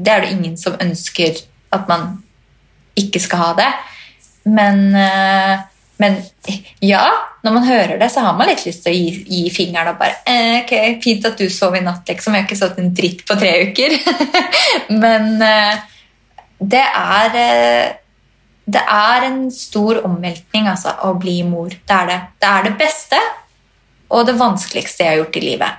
[0.00, 1.40] Det er det ingen som ønsker
[1.74, 2.14] at man
[2.98, 3.70] ikke skal ha det.
[4.50, 5.58] Men, øh,
[6.00, 6.16] men
[6.82, 7.04] ja,
[7.44, 10.00] når man hører det, så har man litt lyst til å gi, gi fingeren og
[10.00, 12.34] bare eh, Ok, fint at du sov i natt, liksom.
[12.34, 13.96] Jeg har ikke sovet en dritt på tre uker.
[15.04, 15.80] men øh,
[16.60, 17.96] det er øh,
[18.70, 21.72] det er en stor omveltning altså, å bli mor.
[21.72, 22.18] Det er det.
[22.38, 23.20] Det er det beste
[24.10, 25.72] og det vanskeligste jeg har gjort i livet.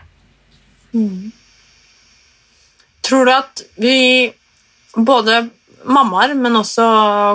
[3.02, 3.96] Tror du at vi,
[4.96, 5.44] både
[5.86, 6.86] mammaer, men også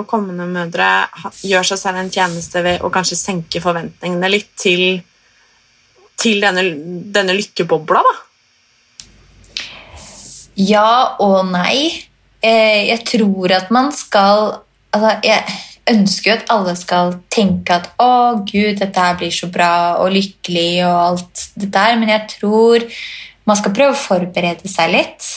[0.09, 1.07] kommende mødre,
[1.45, 5.01] gjør seg selv en tjeneste ved å kanskje senke forventningene litt til,
[6.19, 6.65] til denne,
[7.13, 8.03] denne lykkebobla?
[8.07, 8.15] da?
[10.57, 12.07] Ja og nei.
[12.41, 14.61] Eh, Jeg tror at man skal
[14.93, 15.43] altså, Jeg
[15.87, 20.11] ønsker jo at alle skal tenke at å, gud, dette her blir så bra og
[20.11, 22.85] lykkelig og alt det der, men jeg tror
[23.47, 25.29] man skal prøve å forberede seg litt.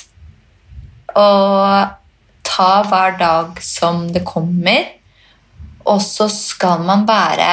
[1.14, 1.99] Og
[2.46, 4.88] ta hver dag som det kommer.
[5.88, 7.50] Og så skal man være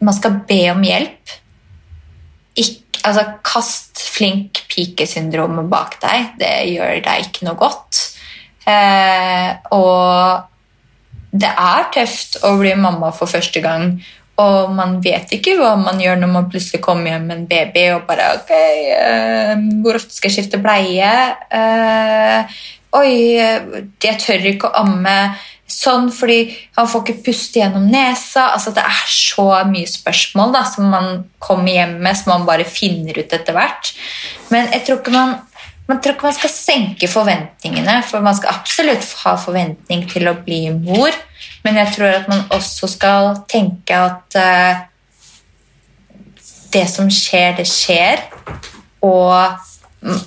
[0.00, 1.32] Man skal be om hjelp.
[2.54, 6.36] Ikke, altså, kast flink pike-syndromet bak deg.
[6.38, 7.98] Det gjør deg ikke noe godt.
[8.68, 10.46] Eh, og
[11.34, 13.98] det er tøft å bli mamma for første gang.
[14.38, 17.88] Og man vet ikke hva man gjør når man plutselig kommer hjem med en baby
[17.96, 21.10] og bare Ok, eh, hvor ofte skal jeg skifte bleie?
[22.96, 25.14] Oi, jeg tør ikke å amme
[25.68, 26.38] sånn fordi
[26.78, 28.46] han får ikke puste gjennom nesa.
[28.54, 31.10] Altså, det er så mye spørsmål da, som man
[31.44, 33.92] kommer hjem med, som man bare finner ut etter hvert.
[34.52, 35.36] Men jeg tror ikke man
[35.88, 40.36] man tror ikke man skal senke forventningene, for man skal absolutt ha forventning til å
[40.44, 41.14] bli mor,
[41.64, 44.82] men jeg tror at man også skal tenke at uh,
[46.74, 48.20] det som skjer, det skjer,
[49.00, 49.64] og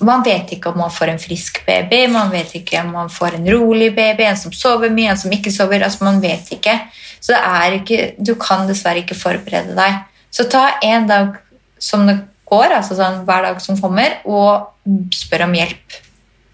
[0.03, 3.38] man vet ikke om man får en frisk baby, man vet ikke om man får
[3.38, 6.75] en rolig baby, en som sover mye, en som ikke sover, altså man vet ikke.
[7.21, 7.38] Så
[7.77, 10.01] ikke, du kan dessverre ikke forberede deg.
[10.31, 11.39] Så ta en dag
[11.79, 12.17] som det
[12.51, 14.67] går, altså sånn hver dag som kommer, og
[15.15, 15.99] spør om hjelp.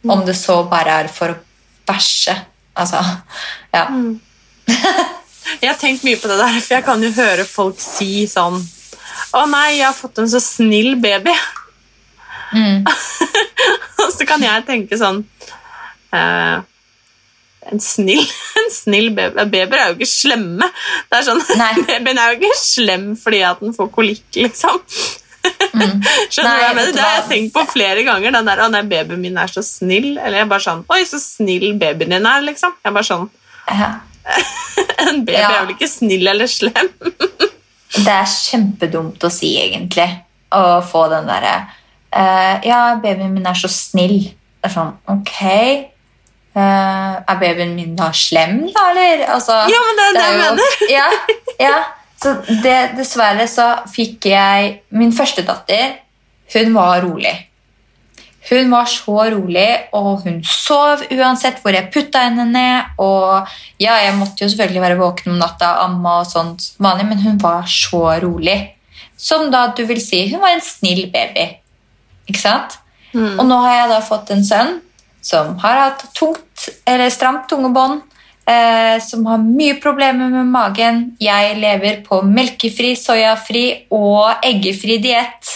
[0.08, 1.40] Om det så bare er for å
[1.88, 2.36] bæsje.
[2.78, 3.02] Altså,
[3.74, 3.88] ja.
[5.62, 8.58] Jeg har tenkt mye på det der, for jeg kan jo høre folk si sånn
[9.32, 11.32] Å nei, jeg har fått en så snill baby.
[12.54, 12.86] Mm.
[14.04, 15.24] Og så kan jeg tenke sånn
[16.16, 16.58] uh,
[17.68, 18.24] en snill,
[18.62, 19.46] en snill baby.
[19.52, 20.70] Babyer er jo ikke slemme.
[21.10, 21.72] Det er sånn, Nei.
[21.88, 24.82] Babyen er jo ikke slem fordi at den får kolikk, liksom.
[25.48, 26.02] Mm.
[26.34, 26.92] Skjønner Nei, du hva jeg mener?
[26.96, 28.34] Det har jeg tenkt på flere ganger.
[28.36, 30.10] Den der, å nei, babyen min er så snill.
[30.18, 32.76] Eller jeg bare sånn Oi, så snill babyen din er, liksom.
[32.84, 33.28] Jeg bare sånn
[33.72, 33.92] Ja.
[35.08, 35.52] En baby Ja.
[35.54, 36.90] er vel ikke snill eller slem?
[37.00, 40.08] Det er kjempedumt å si, egentlig,
[40.52, 41.54] å få den derre
[42.18, 44.20] eh, Ja, babyen min er så snill.
[44.58, 45.34] Det er sånn, ok
[46.58, 49.28] uh, Er babyen min da slem, da, eller?
[49.36, 50.80] Altså, Ja, men det er det jeg mener.
[50.98, 51.08] Ja,
[51.62, 51.78] ja.
[52.18, 56.00] Så det, dessverre så fikk jeg Min første datter,
[56.56, 57.36] hun var rolig.
[58.48, 62.94] Hun var så rolig, og hun sov uansett hvor jeg putta henne ned.
[63.04, 63.44] Og
[63.84, 67.42] ja, jeg måtte jo selvfølgelig være våken om natta, amma og sånt vanlig, men hun
[67.44, 68.56] var så rolig.
[69.20, 71.50] Som da du vil si, hun var en snill baby.
[72.28, 72.78] Ikke sant?
[73.40, 74.78] Og nå har jeg da fått en sønn
[75.24, 78.02] som har hatt tungt, eller stramt tungebånd,
[78.48, 81.02] eh, som har mye problemer med magen.
[81.20, 85.54] Jeg lever på melkefri, soyafri og eggefri diett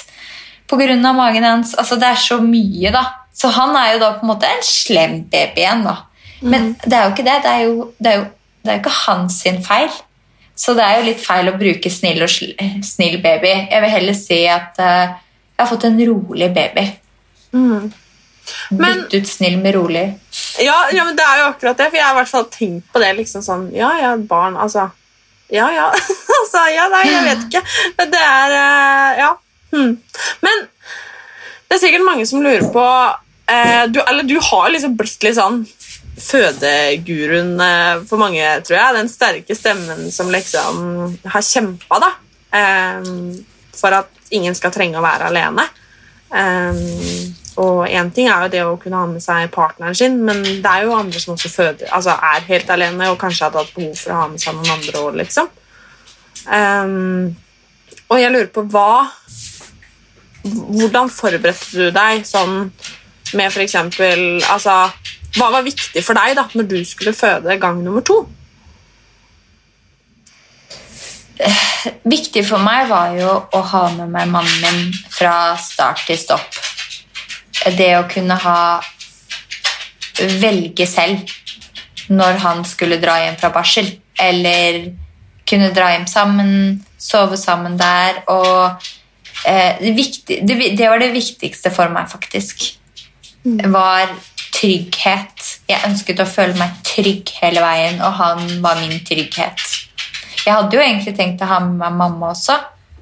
[0.67, 1.13] pga.
[1.13, 1.75] magen hans.
[1.75, 3.05] Altså, det er så mye, da.
[3.33, 5.97] Så han er jo da på en måte en slem baby igjen, da.
[6.41, 7.41] Men det er jo ikke det.
[7.43, 8.25] Det er jo, det er jo,
[8.63, 9.91] det er jo ikke hans sin feil.
[10.55, 13.53] Så det er jo litt feil å bruke snill og snill baby.
[13.71, 15.13] Jeg vil heller si at eh,
[15.61, 16.85] jeg har fått en rolig baby.
[17.51, 20.05] Men- Bytt ut snill med rolig.
[20.59, 22.87] Ja, ja, men det er jo akkurat det, for jeg har i hvert fall tenkt
[22.93, 23.13] på det.
[23.17, 24.89] liksom sånn, Ja, ja, barn, altså
[25.51, 25.87] Ja, ja.
[26.39, 27.61] altså, ja, nei, jeg vet ikke.
[27.97, 29.31] Men det er eh, Ja.
[29.71, 29.97] Hmm.
[30.41, 30.65] Men
[31.69, 32.85] det er sikkert mange som lurer på
[33.47, 35.61] eh, du, Eller du har liksom blitt litt sånn
[36.21, 38.95] fødeguruen eh, for mange, tror jeg.
[38.97, 40.81] Den sterke stemmen som liksom
[41.31, 42.11] har kjempa, da.
[42.57, 43.01] eh,
[43.77, 45.67] for at ingen skal trenge å være alene.
[46.31, 50.39] Um, og én ting er jo det å kunne ha med seg partneren sin, men
[50.43, 53.73] det er jo andre som også føder, altså er helt alene og kanskje hadde hatt
[53.75, 55.49] behov for å ha med seg noen andre òg, liksom.
[56.47, 57.33] Um,
[58.11, 59.11] og jeg lurer på hva
[60.41, 62.71] Hvordan forberedte du deg sånn
[63.37, 64.87] med eksempel altså,
[65.35, 68.23] Hva var viktig for deg da når du skulle føde gang nummer to?
[72.03, 76.57] Viktig for meg var jo å ha med meg mannen min fra start til stopp.
[77.77, 78.61] Det å kunne ha
[80.41, 81.29] velge selv
[82.11, 83.89] når han skulle dra hjem fra barsel.
[84.21, 84.91] Eller
[85.49, 86.51] kunne dra hjem sammen,
[87.01, 88.21] sove sammen der.
[88.31, 88.89] Og
[89.45, 92.67] eh, det, viktig, det, det var det viktigste for meg, faktisk.
[93.43, 94.13] Var
[94.51, 95.47] trygghet.
[95.69, 99.63] Jeg ønsket å føle meg trygg hele veien, og han var min trygghet.
[100.45, 102.55] Jeg hadde jo egentlig tenkt å ha med meg mamma også,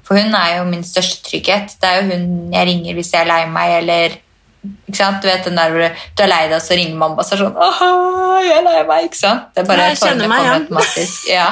[0.06, 1.76] for hun er jo min største trygghet.
[1.80, 4.18] Det er jo hun jeg ringer hvis jeg er lei meg, eller
[4.60, 5.22] ikke sant?
[5.22, 7.40] Du vet den der hvor du er lei deg, så ringer mamma og så er
[7.46, 9.48] sånn Åh, jeg er lei meg, ikke sant?
[9.54, 10.64] Det er bare Jeg kjenner meg igjen.
[11.30, 11.48] Ja.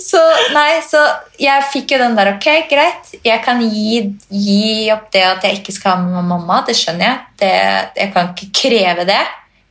[0.00, 0.20] Så,
[0.52, 1.00] nei, så
[1.40, 3.10] jeg fikk jo den der Ok, greit.
[3.24, 6.60] Jeg kan gi, gi opp det at jeg ikke skal ha med meg mamma.
[6.66, 7.18] Det skjønner jeg.
[7.40, 7.52] Det,
[7.96, 9.22] jeg kan ikke kreve det.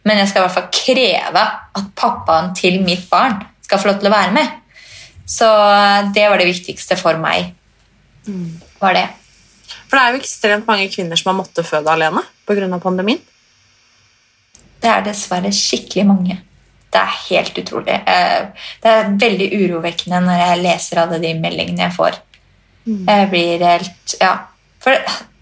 [0.05, 1.43] Men jeg skal i hvert fall kreve
[1.79, 4.47] at pappaen til mitt barn skal få lov til å være med.
[5.25, 5.47] Så
[6.13, 7.53] det var det viktigste for meg.
[8.81, 9.05] Var det.
[9.89, 12.79] For det er jo ekstremt mange kvinner som har måttet føde alene pga.
[12.79, 13.19] pandemien.
[14.81, 16.37] Det er dessverre skikkelig mange.
[16.93, 17.95] Det er helt utrolig.
[18.07, 18.45] Eh,
[18.81, 22.19] Det er veldig urovekkende når jeg leser alle de meldingene jeg får.
[22.85, 24.37] Jeg blir helt Ja.
[24.79, 24.93] For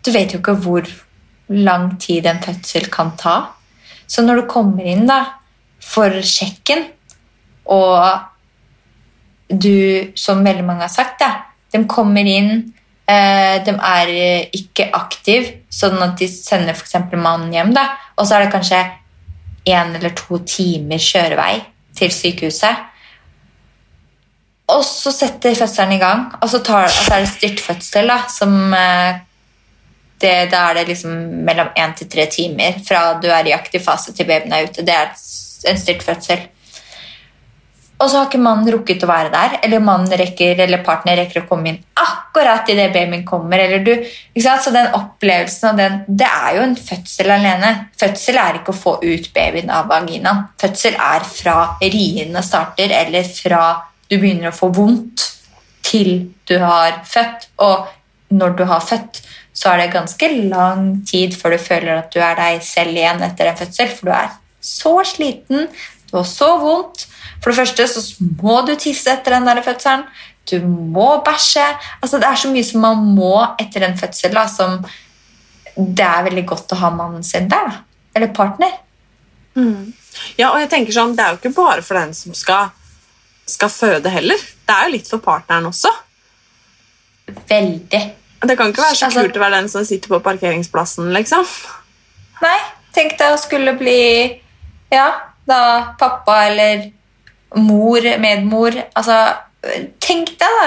[0.04, 0.88] du vet jo ikke hvor
[1.50, 3.50] lang tid en fødsel kan ta.
[4.14, 5.24] Så når du kommer inn da
[5.84, 6.86] for sjekken,
[7.74, 7.98] og
[9.50, 12.52] du, som veldig mange har sagt, da, de kommer inn
[13.10, 14.12] eh, De er
[14.54, 16.96] ikke aktive, sånn at de sender f.eks.
[17.16, 17.88] mannen hjem, da,
[18.18, 18.82] og så er det kanskje
[19.74, 21.56] én eller to timer kjørevei
[21.98, 22.90] til sykehuset.
[24.74, 28.76] Og så setter fødselen i gang, og så, tar, og er det styrtfødsel, da, som
[28.78, 29.22] eh,
[30.24, 31.14] det, da er det liksom
[31.46, 34.86] mellom én til tre timer fra du er i aktiv fase til babyen er ute.
[34.86, 35.14] Det er
[35.70, 36.48] en styrt fødsel.
[38.02, 41.44] Og så har ikke mannen rukket å være der, eller mannen rekker, eller partner rekker
[41.44, 43.60] å komme inn akkurat idet babyen kommer.
[43.60, 43.94] eller du?
[44.42, 47.90] Så den opplevelsen og den, Det er jo en fødsel alene.
[48.00, 50.48] Fødsel er ikke å få ut babyen av vaginaen.
[50.60, 53.64] Fødsel er fra riene starter, eller fra
[54.10, 55.30] du begynner å få vondt,
[55.84, 57.48] til du har født.
[57.60, 57.88] Og
[58.34, 59.22] når du har født,
[59.54, 63.22] så er det ganske lang tid før du føler at du er deg selv igjen
[63.26, 64.32] etter en fødsel, for du er
[64.64, 65.68] så sliten,
[66.10, 67.08] du har så vondt.
[67.42, 68.04] For det første så
[68.42, 70.06] må du tisse etter den der fødselen.
[70.50, 71.64] Du må bæsje.
[72.02, 74.82] Altså, det er så mye som man må etter en fødsel da, som
[75.76, 77.70] det er veldig godt å ha mannen sin der.
[77.70, 78.08] Da.
[78.16, 78.74] Eller partner.
[80.38, 82.74] Ja, og jeg tenker sånn, Det er jo ikke bare for den som skal,
[83.50, 84.38] skal føde heller.
[84.38, 85.92] Det er jo litt for partneren også.
[87.50, 88.04] Veldig.
[88.44, 91.14] Det kan ikke være så Altså- kult å være den som sitter på parkeringsplassen.
[91.14, 91.46] liksom.
[92.42, 92.60] Nei,
[92.94, 94.42] tenk deg å skulle bli
[94.92, 95.08] ja,
[95.48, 96.92] da pappa eller
[97.56, 99.38] mor, medmor altså,
[100.04, 100.66] Tenk deg da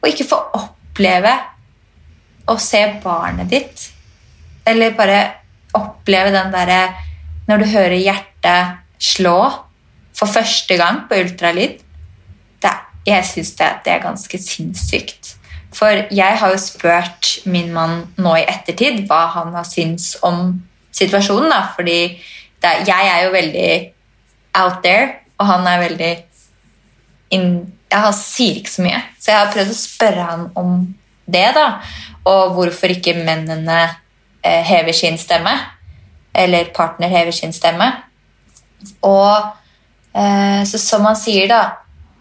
[0.00, 1.32] å ikke få oppleve
[2.46, 3.88] å se barnet ditt.
[4.64, 5.16] Eller bare
[5.74, 6.94] oppleve den derre
[7.48, 9.64] Når du hører hjertet slå
[10.14, 11.80] for første gang på ultralyd.
[12.62, 12.72] Det,
[13.06, 15.17] jeg syns det, det er ganske sinnssykt.
[15.78, 20.56] For jeg har jo spurt min mann nå i ettertid hva han har syntes om
[20.92, 21.50] situasjonen.
[21.50, 22.18] da, fordi
[22.62, 23.92] er- jeg er jo veldig
[24.54, 26.24] out there, og han er veldig
[27.30, 29.02] in, Jeg sier ikke så mye.
[29.18, 30.94] Så jeg har prøvd å spørre han om
[31.30, 31.80] det, da.
[32.26, 33.96] Og hvorfor ikke mennene
[34.44, 35.54] eh, hever sin stemme.
[36.34, 37.88] Eller partner hever sin stemme.
[39.02, 39.52] Og
[40.14, 41.62] eh, så som han sier, da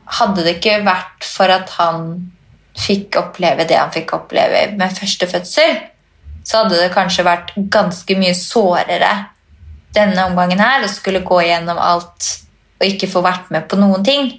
[0.07, 2.31] Hadde det ikke vært for at han
[2.77, 5.79] fikk oppleve det han fikk oppleve med første fødsel,
[6.47, 9.11] så hadde det kanskje vært ganske mye sårere
[9.95, 12.35] denne omgangen her å skulle gå gjennom alt
[12.77, 14.29] og ikke få vært med på noen ting.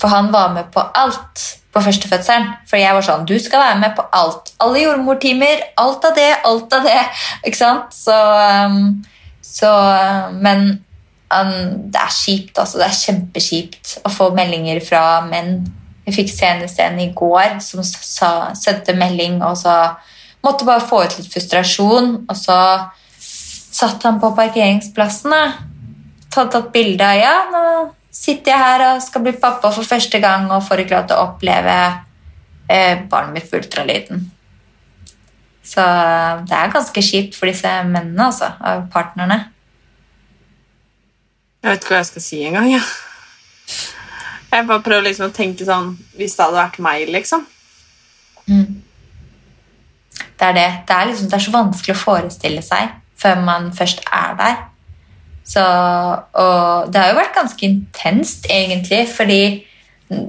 [0.00, 2.48] For han var med på alt på første fødselen.
[2.68, 4.52] For jeg var sånn Du skal være med på alt.
[4.62, 5.64] Alle jordmortimer.
[5.80, 7.00] Alt av det, alt av det.
[7.46, 7.96] Ikke sant?
[7.96, 9.02] Så, um,
[9.44, 9.72] så
[10.40, 10.66] Men
[11.32, 12.80] um, det er kjipt, altså.
[12.80, 15.62] Det er kjempekjipt å få meldinger fra menn.
[16.10, 19.74] Jeg fikk senest en i går som sa, sendte melding og så
[20.42, 22.10] måtte bare få ut litt frustrasjon.
[22.26, 22.58] Og så
[23.70, 25.30] satt han på parkeringsplassen.
[25.30, 25.44] da.
[26.34, 27.62] Tatt opp bilde av ja, nå
[28.10, 31.18] sitter jeg her og skal bli pappa for første gang og får ikke lov til
[31.18, 31.76] å oppleve
[32.66, 34.24] eh, barnet mitt på ultralyden.
[35.70, 35.84] Så
[36.48, 39.44] det er ganske kjipt for disse mennene, altså, av partnerne.
[41.60, 42.70] Jeg vet ikke hva jeg skal si engang.
[42.72, 42.82] Ja.
[44.50, 47.44] Jeg bare prøver liksom å tenke sånn Hvis det hadde vært meg, liksom.
[50.40, 50.68] Det er det.
[50.88, 54.60] Det er, liksom, det er så vanskelig å forestille seg før man først er der.
[55.44, 59.42] Så, og det har jo vært ganske intenst, egentlig, fordi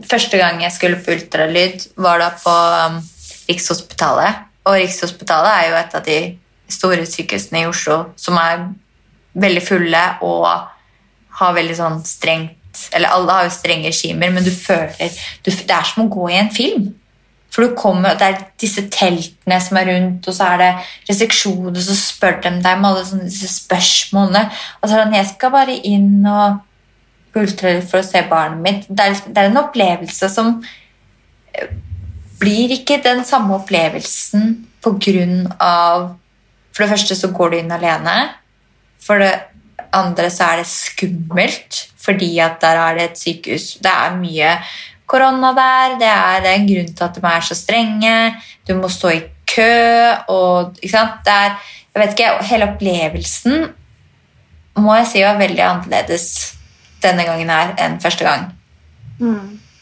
[0.09, 2.99] første gang jeg skulle på ultralyd, var da på um,
[3.47, 4.43] Rikshospitalet.
[4.67, 6.19] Og Rikshospitalet er jo et av de
[6.71, 8.67] store sykehusene i Oslo som er
[9.39, 10.47] veldig fulle og
[11.39, 12.57] har veldig sånn strengt
[12.93, 15.11] Eller alle har jo strenge regimer, men du føler
[15.45, 16.89] du, Det er som å gå i en film.
[17.51, 20.71] For du kommer, Det er disse teltene som er rundt, og så er det
[21.09, 24.45] restriksjoner, og så spør de deg om alle sånne, disse spørsmålene.
[24.79, 26.61] Og så er det sånn, jeg skal bare inn og
[27.35, 28.87] pultre for å se barnet mitt.
[28.87, 30.53] Det er, det er en opplevelse som
[31.53, 31.67] eh,
[32.39, 36.15] blir ikke den samme opplevelsen på grunn av
[36.71, 38.13] For det første så går du inn alene.
[39.03, 39.50] For det
[39.93, 43.75] andre så er det skummelt, fordi at der er det et sykehus.
[43.83, 44.55] Det er mye
[45.09, 45.97] korona der.
[45.99, 48.15] Det er, det er en grunn til at de er så strenge.
[48.67, 49.21] Du må stå i
[49.51, 50.13] kø.
[50.27, 51.21] og ikke sant?
[51.25, 51.59] Det er,
[51.93, 53.69] jeg vet ikke, Hele opplevelsen
[54.79, 56.27] må jeg si var veldig annerledes
[57.03, 58.51] denne gangen her enn første gang.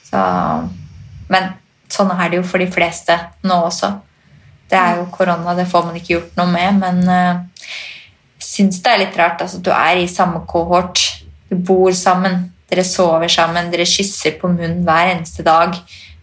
[0.10, 0.22] Så,
[1.30, 1.52] men
[1.92, 3.92] sånn er det jo for de fleste nå også.
[4.70, 7.70] Det er jo korona, det får man ikke gjort noe med, men uh,
[8.60, 9.42] syns det er litt rart.
[9.42, 11.00] Altså, du er i samme kohort,
[11.50, 15.74] du bor sammen, dere sover sammen, dere kysser på munnen hver eneste dag,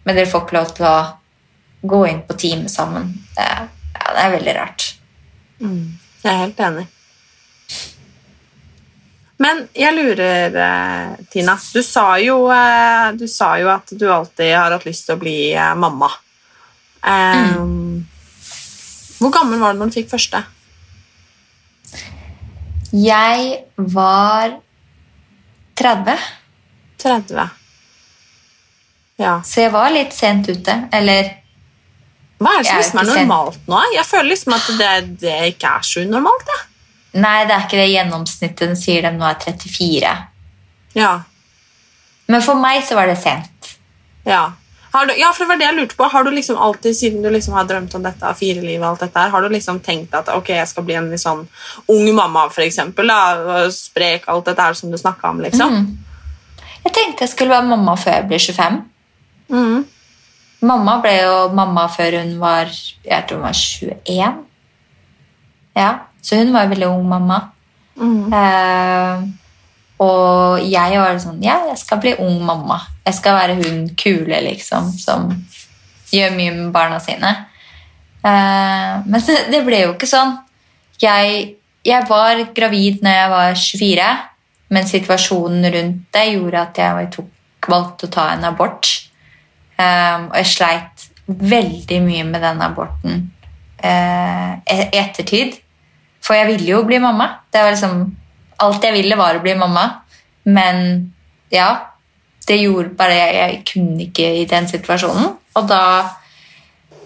[0.05, 0.97] men dere får ikke lov til å
[1.87, 3.09] gå inn på time sammen.
[3.35, 3.67] Det, er-
[3.97, 4.85] ja, det er veldig rart.
[5.59, 6.85] Jeg er helt enig.
[9.37, 11.53] Men jeg lurer, eh, Tina.
[11.73, 15.19] Du sa, jo, eh, du sa jo at du alltid har hatt lyst til å
[15.21, 15.35] bli
[15.75, 16.09] mamma.
[17.03, 17.57] mamma.
[17.61, 18.05] mm.
[19.19, 20.43] Hvor gammel var du når du fikk første?
[22.93, 24.57] Jeg var
[25.77, 26.17] 30,
[26.97, 27.49] 30.
[29.17, 29.41] Ja.
[29.41, 30.75] så jeg var litt sent ute.
[30.93, 31.31] Eller
[32.37, 33.67] Hva er det som liksom er normalt sent.
[33.71, 33.81] nå?
[33.95, 34.91] Jeg føler liksom at det,
[35.23, 36.45] det ikke er så unormalt.
[36.45, 36.59] Det.
[37.17, 38.61] Nei, det er ikke det gjennomsnittet.
[38.61, 40.13] Den sier de nå er 34.
[40.97, 41.11] Ja.
[42.27, 43.73] Men for meg så var det sent.
[44.27, 44.43] Ja.
[44.93, 46.07] Du, ja, for det var det jeg lurte på.
[46.09, 49.19] Har du liksom alltid, siden du liksom har drømt om dette A4-livet, og alt dette
[49.19, 51.43] her, har du liksom tenkt at ok, jeg skal bli en sånn
[51.93, 55.77] ung mamma, for eksempel, da, og sprek, alt dette her som du snakket om, liksom?
[56.87, 58.81] Jeg tenkte jeg skulle være mamma før jeg ble 25.
[59.51, 59.85] Mm.
[60.67, 64.39] Mamma ble jo mamma før hun var jeg tror hun var 21.
[65.77, 65.89] Ja,
[66.21, 67.51] Så hun var veldig ung mamma.
[67.95, 68.33] Mm.
[68.33, 69.27] Eh,
[70.03, 72.79] og jeg var sånn Ja, jeg skal bli ung mamma.
[73.05, 75.29] Jeg skal være hun kule, liksom, som
[76.13, 77.31] gjør mye med barna sine.
[78.21, 80.35] Eh, men det, ble jo ikke sånn.
[81.01, 84.11] Jeg, jeg var gravid når jeg var 24,
[84.75, 87.33] men situasjonen rundt det gjorde at jeg tok,
[87.67, 88.89] valgte å ta en abort.
[89.77, 93.17] Um, og jeg sleit veldig mye med den aborten
[93.77, 95.59] eh, i ettertid.
[96.23, 97.29] For jeg ville jo bli mamma.
[97.53, 98.07] Det var liksom,
[98.63, 99.85] alt jeg ville, var å bli mamma.
[100.47, 101.11] Men
[101.53, 101.69] ja,
[102.47, 105.35] det gjorde bare jeg, jeg kunne ikke i den situasjonen.
[105.57, 105.83] Og da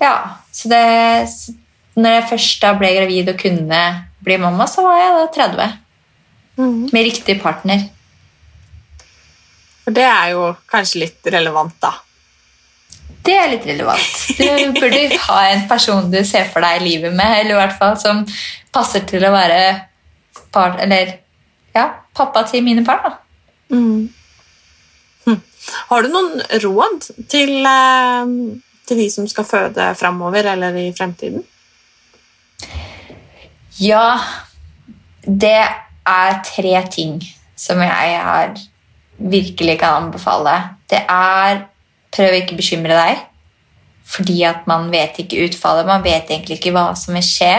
[0.01, 0.37] Ja.
[0.51, 1.53] Så det så
[1.95, 3.79] Når jeg først da ble gravid og kunne
[4.23, 5.73] bli mamma, så var jeg da 30.
[6.93, 7.81] Med riktig partner.
[9.83, 11.91] For det er jo kanskje litt relevant, da.
[13.27, 14.13] Det er litt relevant.
[14.37, 17.77] Du burde ha en person du ser for deg i livet med, eller i hvert
[17.77, 18.23] fall som
[18.73, 19.59] passer til å være
[20.55, 21.17] part, eller,
[21.75, 23.05] ja, pappa til mine barn.
[23.05, 23.75] Da.
[23.75, 24.09] Hm.
[25.91, 28.31] Har du noen råd til, eh,
[28.87, 31.43] til de som skal føde framover eller i fremtiden?
[33.79, 34.19] Ja,
[35.25, 35.61] det
[36.07, 37.21] er tre ting
[37.55, 38.55] som jeg har
[39.17, 40.55] virkelig kan anbefale.
[40.89, 41.67] Det er
[42.11, 43.21] prøv ikke å bekymre deg,
[44.03, 45.87] fordi at man vet ikke utfallet.
[45.87, 47.53] Man vet egentlig ikke hva som vil skje.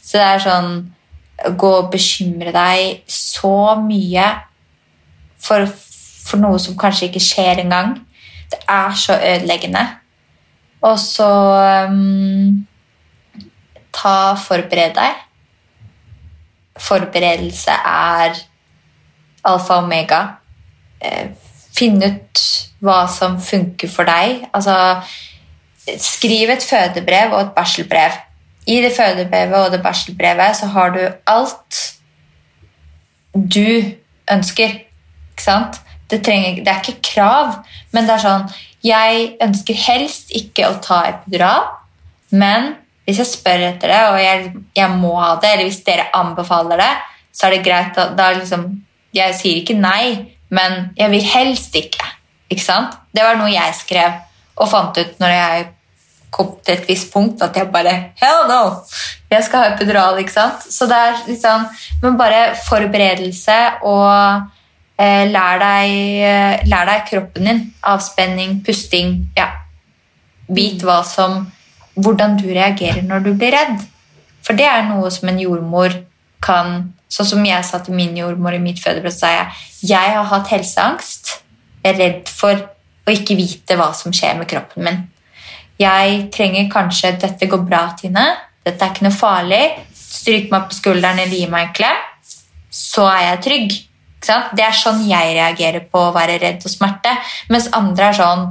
[0.00, 0.70] Så det er sånn
[1.40, 4.26] Gå og bekymre deg så mye
[5.40, 5.64] for,
[6.26, 7.96] for noe som kanskje ikke skjer engang.
[8.50, 9.86] Det er så ødeleggende.
[10.84, 11.28] Og så
[11.88, 12.66] um,
[13.94, 15.26] ta Forbered deg.
[16.80, 18.38] Forberedelse er
[19.44, 20.20] alfa og omega.
[21.00, 21.30] Eh,
[21.76, 22.40] Finn ut
[22.84, 24.46] hva som funker for deg.
[24.56, 24.74] Altså,
[26.00, 28.16] skriv et fødebrev og et barselbrev.
[28.70, 31.78] I det fødebrevet og det barselbrevet så har du alt
[33.34, 33.82] du
[34.30, 34.76] ønsker.
[35.32, 35.80] Ikke sant?
[36.10, 37.60] Det, trenger, det er ikke krav,
[37.94, 38.48] men det er sånn
[38.82, 41.68] Jeg ønsker helst ikke å ta epidural,
[42.34, 42.72] men
[43.04, 46.80] hvis jeg spør etter det, og jeg, jeg må ha det, eller hvis dere anbefaler
[46.80, 46.92] det,
[47.34, 47.92] så er det greit.
[47.96, 48.64] Da, da liksom,
[49.16, 52.06] jeg sier ikke nei, men jeg vil helst ikke.
[52.50, 52.96] Ikke sant?
[53.14, 54.16] Det var noe jeg skrev
[54.60, 55.68] og fant ut når jeg
[56.30, 58.62] kom til et visst punkt at jeg bare Hell no!
[59.30, 60.66] Jeg skal ha epidural, ikke sant?
[60.66, 61.66] Så det er liksom
[62.02, 64.10] Men bare forberedelse og
[64.98, 65.94] eh, lær, deg,
[66.26, 67.64] eh, lær deg kroppen din.
[67.86, 69.16] Avspenning, pusting.
[69.38, 69.50] Ja.
[70.50, 71.44] Vit hva som
[72.00, 73.82] Hvordan du reagerer når du blir redd.
[74.46, 75.98] For det er noe som en jordmor
[76.40, 80.28] kan Sånn som jeg sa til min jordmor i mitt fødebrød, sa jeg jeg har
[80.30, 81.32] hatt helseangst.
[81.82, 85.00] Jeg er redd for å ikke vite hva som skjer med kroppen min.
[85.80, 88.26] Jeg trenger kanskje 'Dette går bra, Tine.
[88.64, 92.00] Dette er ikke noe farlig.' Stryk meg på skulderen eller gi meg en klem.
[92.70, 93.76] Så er jeg trygg.
[94.20, 97.14] Det er sånn jeg reagerer på å være redd og smerte.
[97.48, 98.42] Mens andre er sånn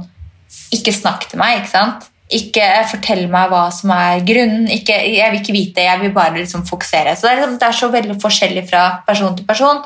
[0.74, 2.08] 'Ikke snakk til meg.' ikke sant?
[2.30, 4.66] Ikke fortell meg hva som er grunnen.
[4.70, 7.16] Ikke, jeg vil ikke vite, jeg vil bare liksom fokusere.
[7.16, 9.82] Så det er, liksom, det er så veldig forskjellig fra person til person.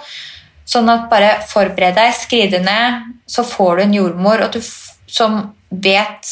[0.64, 4.60] Sånn at bare forbered deg, skriv det ned, så får du en jordmor og du,
[5.06, 6.28] som vet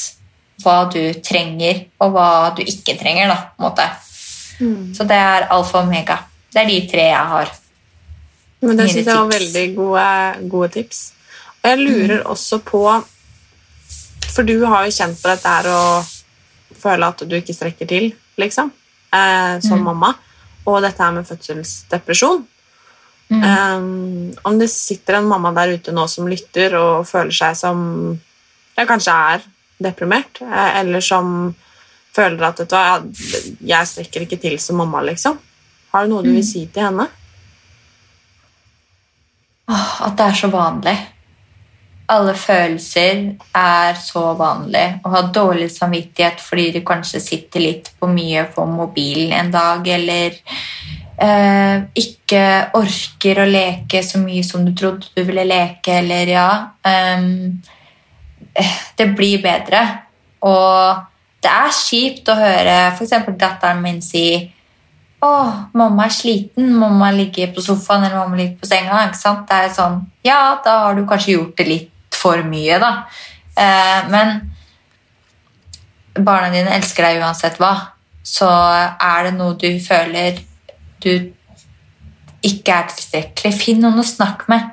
[0.62, 3.32] hva du trenger, og hva du ikke trenger.
[3.32, 3.88] Da, måte.
[4.94, 6.20] Så det er alfa og omega.
[6.52, 7.52] Det er de tre jeg har.
[8.62, 10.08] Men det syns jeg var veldig gode,
[10.52, 11.00] gode tips.
[11.62, 12.82] Og jeg lurer også på
[14.32, 15.80] For du har jo kjent på dette her å
[16.82, 18.06] føle at du ikke strekker til,
[18.40, 18.70] liksom,
[19.12, 19.84] eh, som Mm.
[19.84, 20.14] mamma.
[20.66, 22.46] Og dette her med fødselsdepresjon.
[23.28, 23.42] Mm.
[23.42, 28.18] Um, om det sitter en mamma der ute nå som lytter og føler seg som
[28.76, 29.40] ja, kanskje er
[29.82, 31.54] deprimert, eh, eller som
[32.12, 35.38] føler at vet du, jeg strekker ikke til som mamma, liksom.
[35.92, 36.36] Har du noe du Mm.
[36.36, 37.08] vil si til henne?
[39.70, 40.96] Åh, At det er så vanlig.
[42.12, 43.20] Alle følelser
[43.56, 45.00] er så vanlig.
[45.04, 49.86] Å ha dårlig samvittighet fordi du kanskje sitter litt på mye på mobilen en dag,
[49.88, 50.34] eller
[51.22, 52.42] eh, ikke
[52.74, 56.48] orker å leke så mye som du trodde du ville leke, eller ja
[56.84, 57.72] ehm, eh,
[58.98, 59.80] Det blir bedre.
[60.44, 60.98] Og
[61.42, 63.14] det er kjipt å høre f.eks.
[63.38, 64.26] datteren min si
[65.22, 65.30] å,
[65.78, 69.04] mamma er sliten, mamma ligger på sofaen eller mamma ligger på senga.
[69.06, 69.44] ikke sant?
[69.48, 72.90] Det er sånn, Ja, da har du kanskje gjort det litt for mye, da.
[73.54, 74.40] Eh, men
[76.18, 77.72] barna dine elsker deg uansett hva.
[78.26, 80.42] Så er det noe du føler
[81.02, 81.32] du
[82.42, 84.72] ikke er tilstrekkelig, finn noen å snakke med.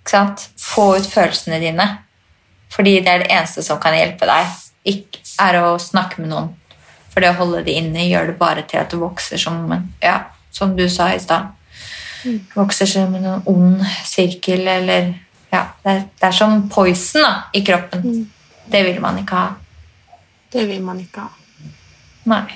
[0.00, 0.48] Ikke sant?
[0.58, 1.86] Få ut følelsene dine.
[2.72, 4.56] Fordi det er det eneste som kan hjelpe deg,
[4.88, 6.50] ikke, er å snakke med noen.
[7.12, 9.88] For det å holde det inne gjør det bare til at du vokser som en
[10.02, 10.20] ja,
[10.54, 11.54] som du sa i stad.
[12.54, 15.14] Vokser som en ond sirkel, eller
[15.52, 18.26] ja, det er, det er som poison da, i kroppen.
[18.68, 19.48] Det vil man ikke ha.
[20.52, 21.28] Det vil man ikke ha.
[22.28, 22.46] Nei.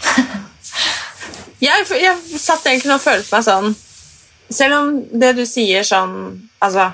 [1.60, 3.74] Jeg, jeg satt egentlig og følte meg sånn
[4.48, 4.86] Selv om
[5.20, 6.14] det du sier sånn
[6.56, 6.86] altså,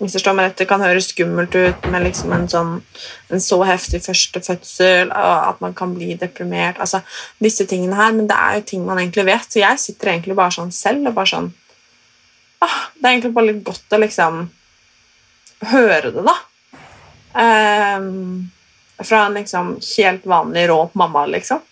[0.00, 2.72] misforstå meg rett, Det kan høres skummelt ut med liksom en, sånn,
[3.32, 7.02] en så heftig første fødsel, og at man kan bli deprimert altså,
[7.42, 9.48] Disse tingene her, Men det er jo ting man egentlig vet.
[9.50, 11.48] Så jeg sitter egentlig bare sånn selv og bare sånn
[12.64, 14.42] ah, Det er egentlig bare litt godt å liksom
[15.70, 16.34] høre det, da.
[17.36, 18.50] Um,
[19.00, 21.62] fra en liksom helt vanlig rå mamma, liksom.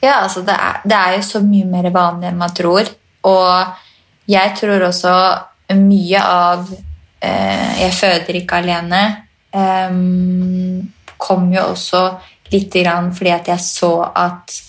[0.00, 2.90] Ja, altså det er, det er jo så mye mer vanlig enn man tror.
[3.30, 5.14] Og jeg tror også
[5.74, 6.68] mye av
[7.22, 9.02] eh, Jeg føder ikke alene.
[9.52, 9.90] eh,
[11.22, 12.18] kom jo også
[12.52, 14.62] litt grann fordi at jeg så at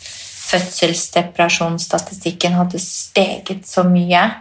[0.44, 4.32] fødselsdepresjonsstatistikken hadde steget så mye.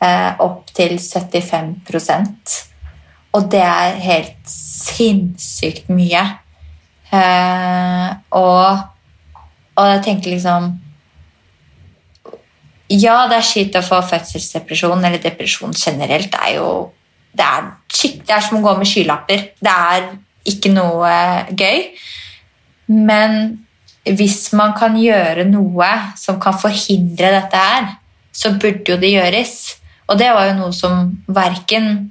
[0.00, 2.64] Eh, opp til 75%
[3.36, 6.22] Og det er helt sinnssykt mye.
[7.12, 8.78] Eh, og
[9.80, 10.74] og jeg tenker liksom
[12.90, 16.32] Ja, det er kjipt å få fødselsdepresjon, eller depresjon generelt.
[16.32, 16.70] Det er jo
[17.30, 19.44] det er, shit, det er som å gå med skylapper.
[19.62, 20.08] Det er
[20.50, 21.12] ikke noe
[21.54, 21.84] gøy.
[22.90, 23.36] Men
[24.08, 27.92] hvis man kan gjøre noe som kan forhindre dette her,
[28.32, 29.54] så burde jo det gjøres.
[30.10, 32.10] Og det var jo noe som verken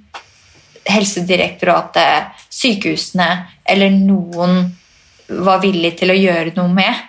[0.89, 3.27] Helsedirektoratet, sykehusene
[3.67, 4.61] eller noen
[5.43, 7.08] var villig til å gjøre noe med.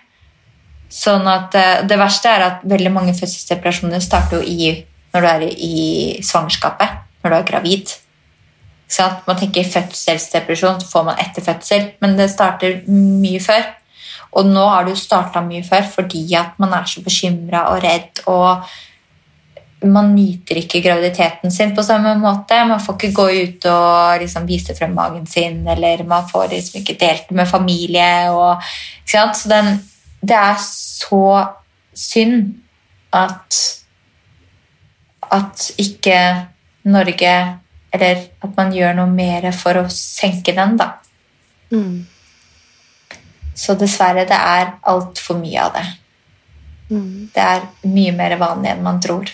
[0.91, 4.73] Sånn at eh, Det verste er at veldig mange fødselsdepresjoner starter jo i,
[5.15, 5.75] når du er i,
[6.27, 7.93] svangerskapet, når du er gravid.
[8.91, 13.69] Sånn at Man tenker fødselsdepresjon, så får man etter fødsel, men det starter mye før.
[14.39, 17.83] Og nå har det jo starta mye før fordi at man er så bekymra og
[17.87, 18.25] redd.
[18.31, 18.71] og
[19.89, 22.59] man nyter ikke graviditeten sin på samme måte.
[22.69, 26.83] Man får ikke gå ut og liksom vise frem magen sin, eller man får liksom
[26.83, 28.29] ikke delt med familie.
[28.31, 28.61] Og?
[29.09, 29.79] Så den,
[30.21, 31.25] det er så
[31.97, 32.55] synd
[33.17, 33.59] at
[35.31, 36.47] at ikke
[36.91, 37.35] Norge
[37.93, 40.93] Eller at man gjør noe mer for å senke den, da.
[41.75, 42.07] Mm.
[43.59, 45.83] Så dessverre, det er altfor mye av det.
[46.93, 47.31] Mm.
[47.35, 49.33] Det er mye mer vanlig enn man tror.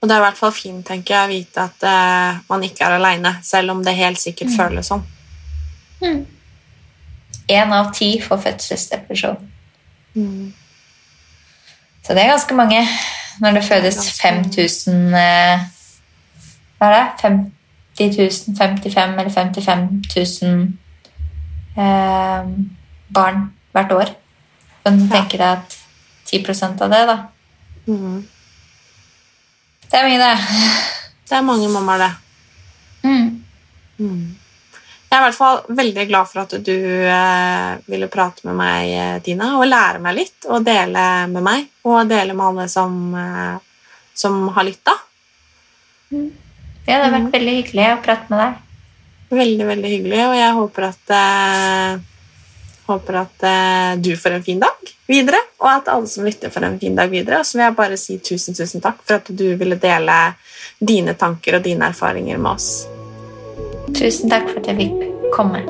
[0.00, 2.88] Og det er i hvert fall fint tenker jeg, å vite at eh, man ikke
[2.88, 5.04] er aleine, selv om det helt sikkert føles sånn.
[7.50, 9.38] Én av ti får fødselsdepresjon.
[10.14, 10.52] Mm.
[12.06, 12.84] Så det er ganske mange.
[13.40, 14.44] Når det fødes ganske mange.
[14.54, 15.66] 5000 eh,
[16.78, 17.06] Hva er det?
[18.00, 18.16] 50
[18.48, 19.88] 000, 55 eller 55
[20.42, 20.62] 000
[21.76, 22.48] eh,
[23.14, 24.14] barn hvert år.
[24.84, 25.76] Kan du tenke deg at
[26.30, 27.18] 10% av det, da
[27.86, 28.26] Mm.
[29.90, 30.34] Det er mye, det.
[31.28, 32.10] Det er mange mammaer, det.
[33.02, 33.44] Mm.
[33.98, 34.36] Mm.
[35.10, 36.74] Jeg er i hvert fall veldig glad for at du
[37.10, 41.64] eh, ville prate med meg, eh, Tina, og lære meg litt, og dele med meg,
[41.82, 44.94] og dele med alle som, eh, som har lytta.
[46.12, 46.20] Ja,
[46.92, 48.62] det har vært veldig hyggelig å prate med deg.
[49.40, 51.12] Veldig, veldig hyggelig, og jeg håper at,
[52.86, 53.44] håper at
[54.02, 57.10] du får en fin dag videre, og at alle som lytter får en fin dag
[57.10, 57.42] videre.
[57.42, 60.22] Og så vil jeg bare si tusen, tusen takk for at du ville dele
[60.78, 62.99] dine tanker og dine erfaringer med oss.
[63.94, 65.64] Tusen takk for at jeg fikk komme.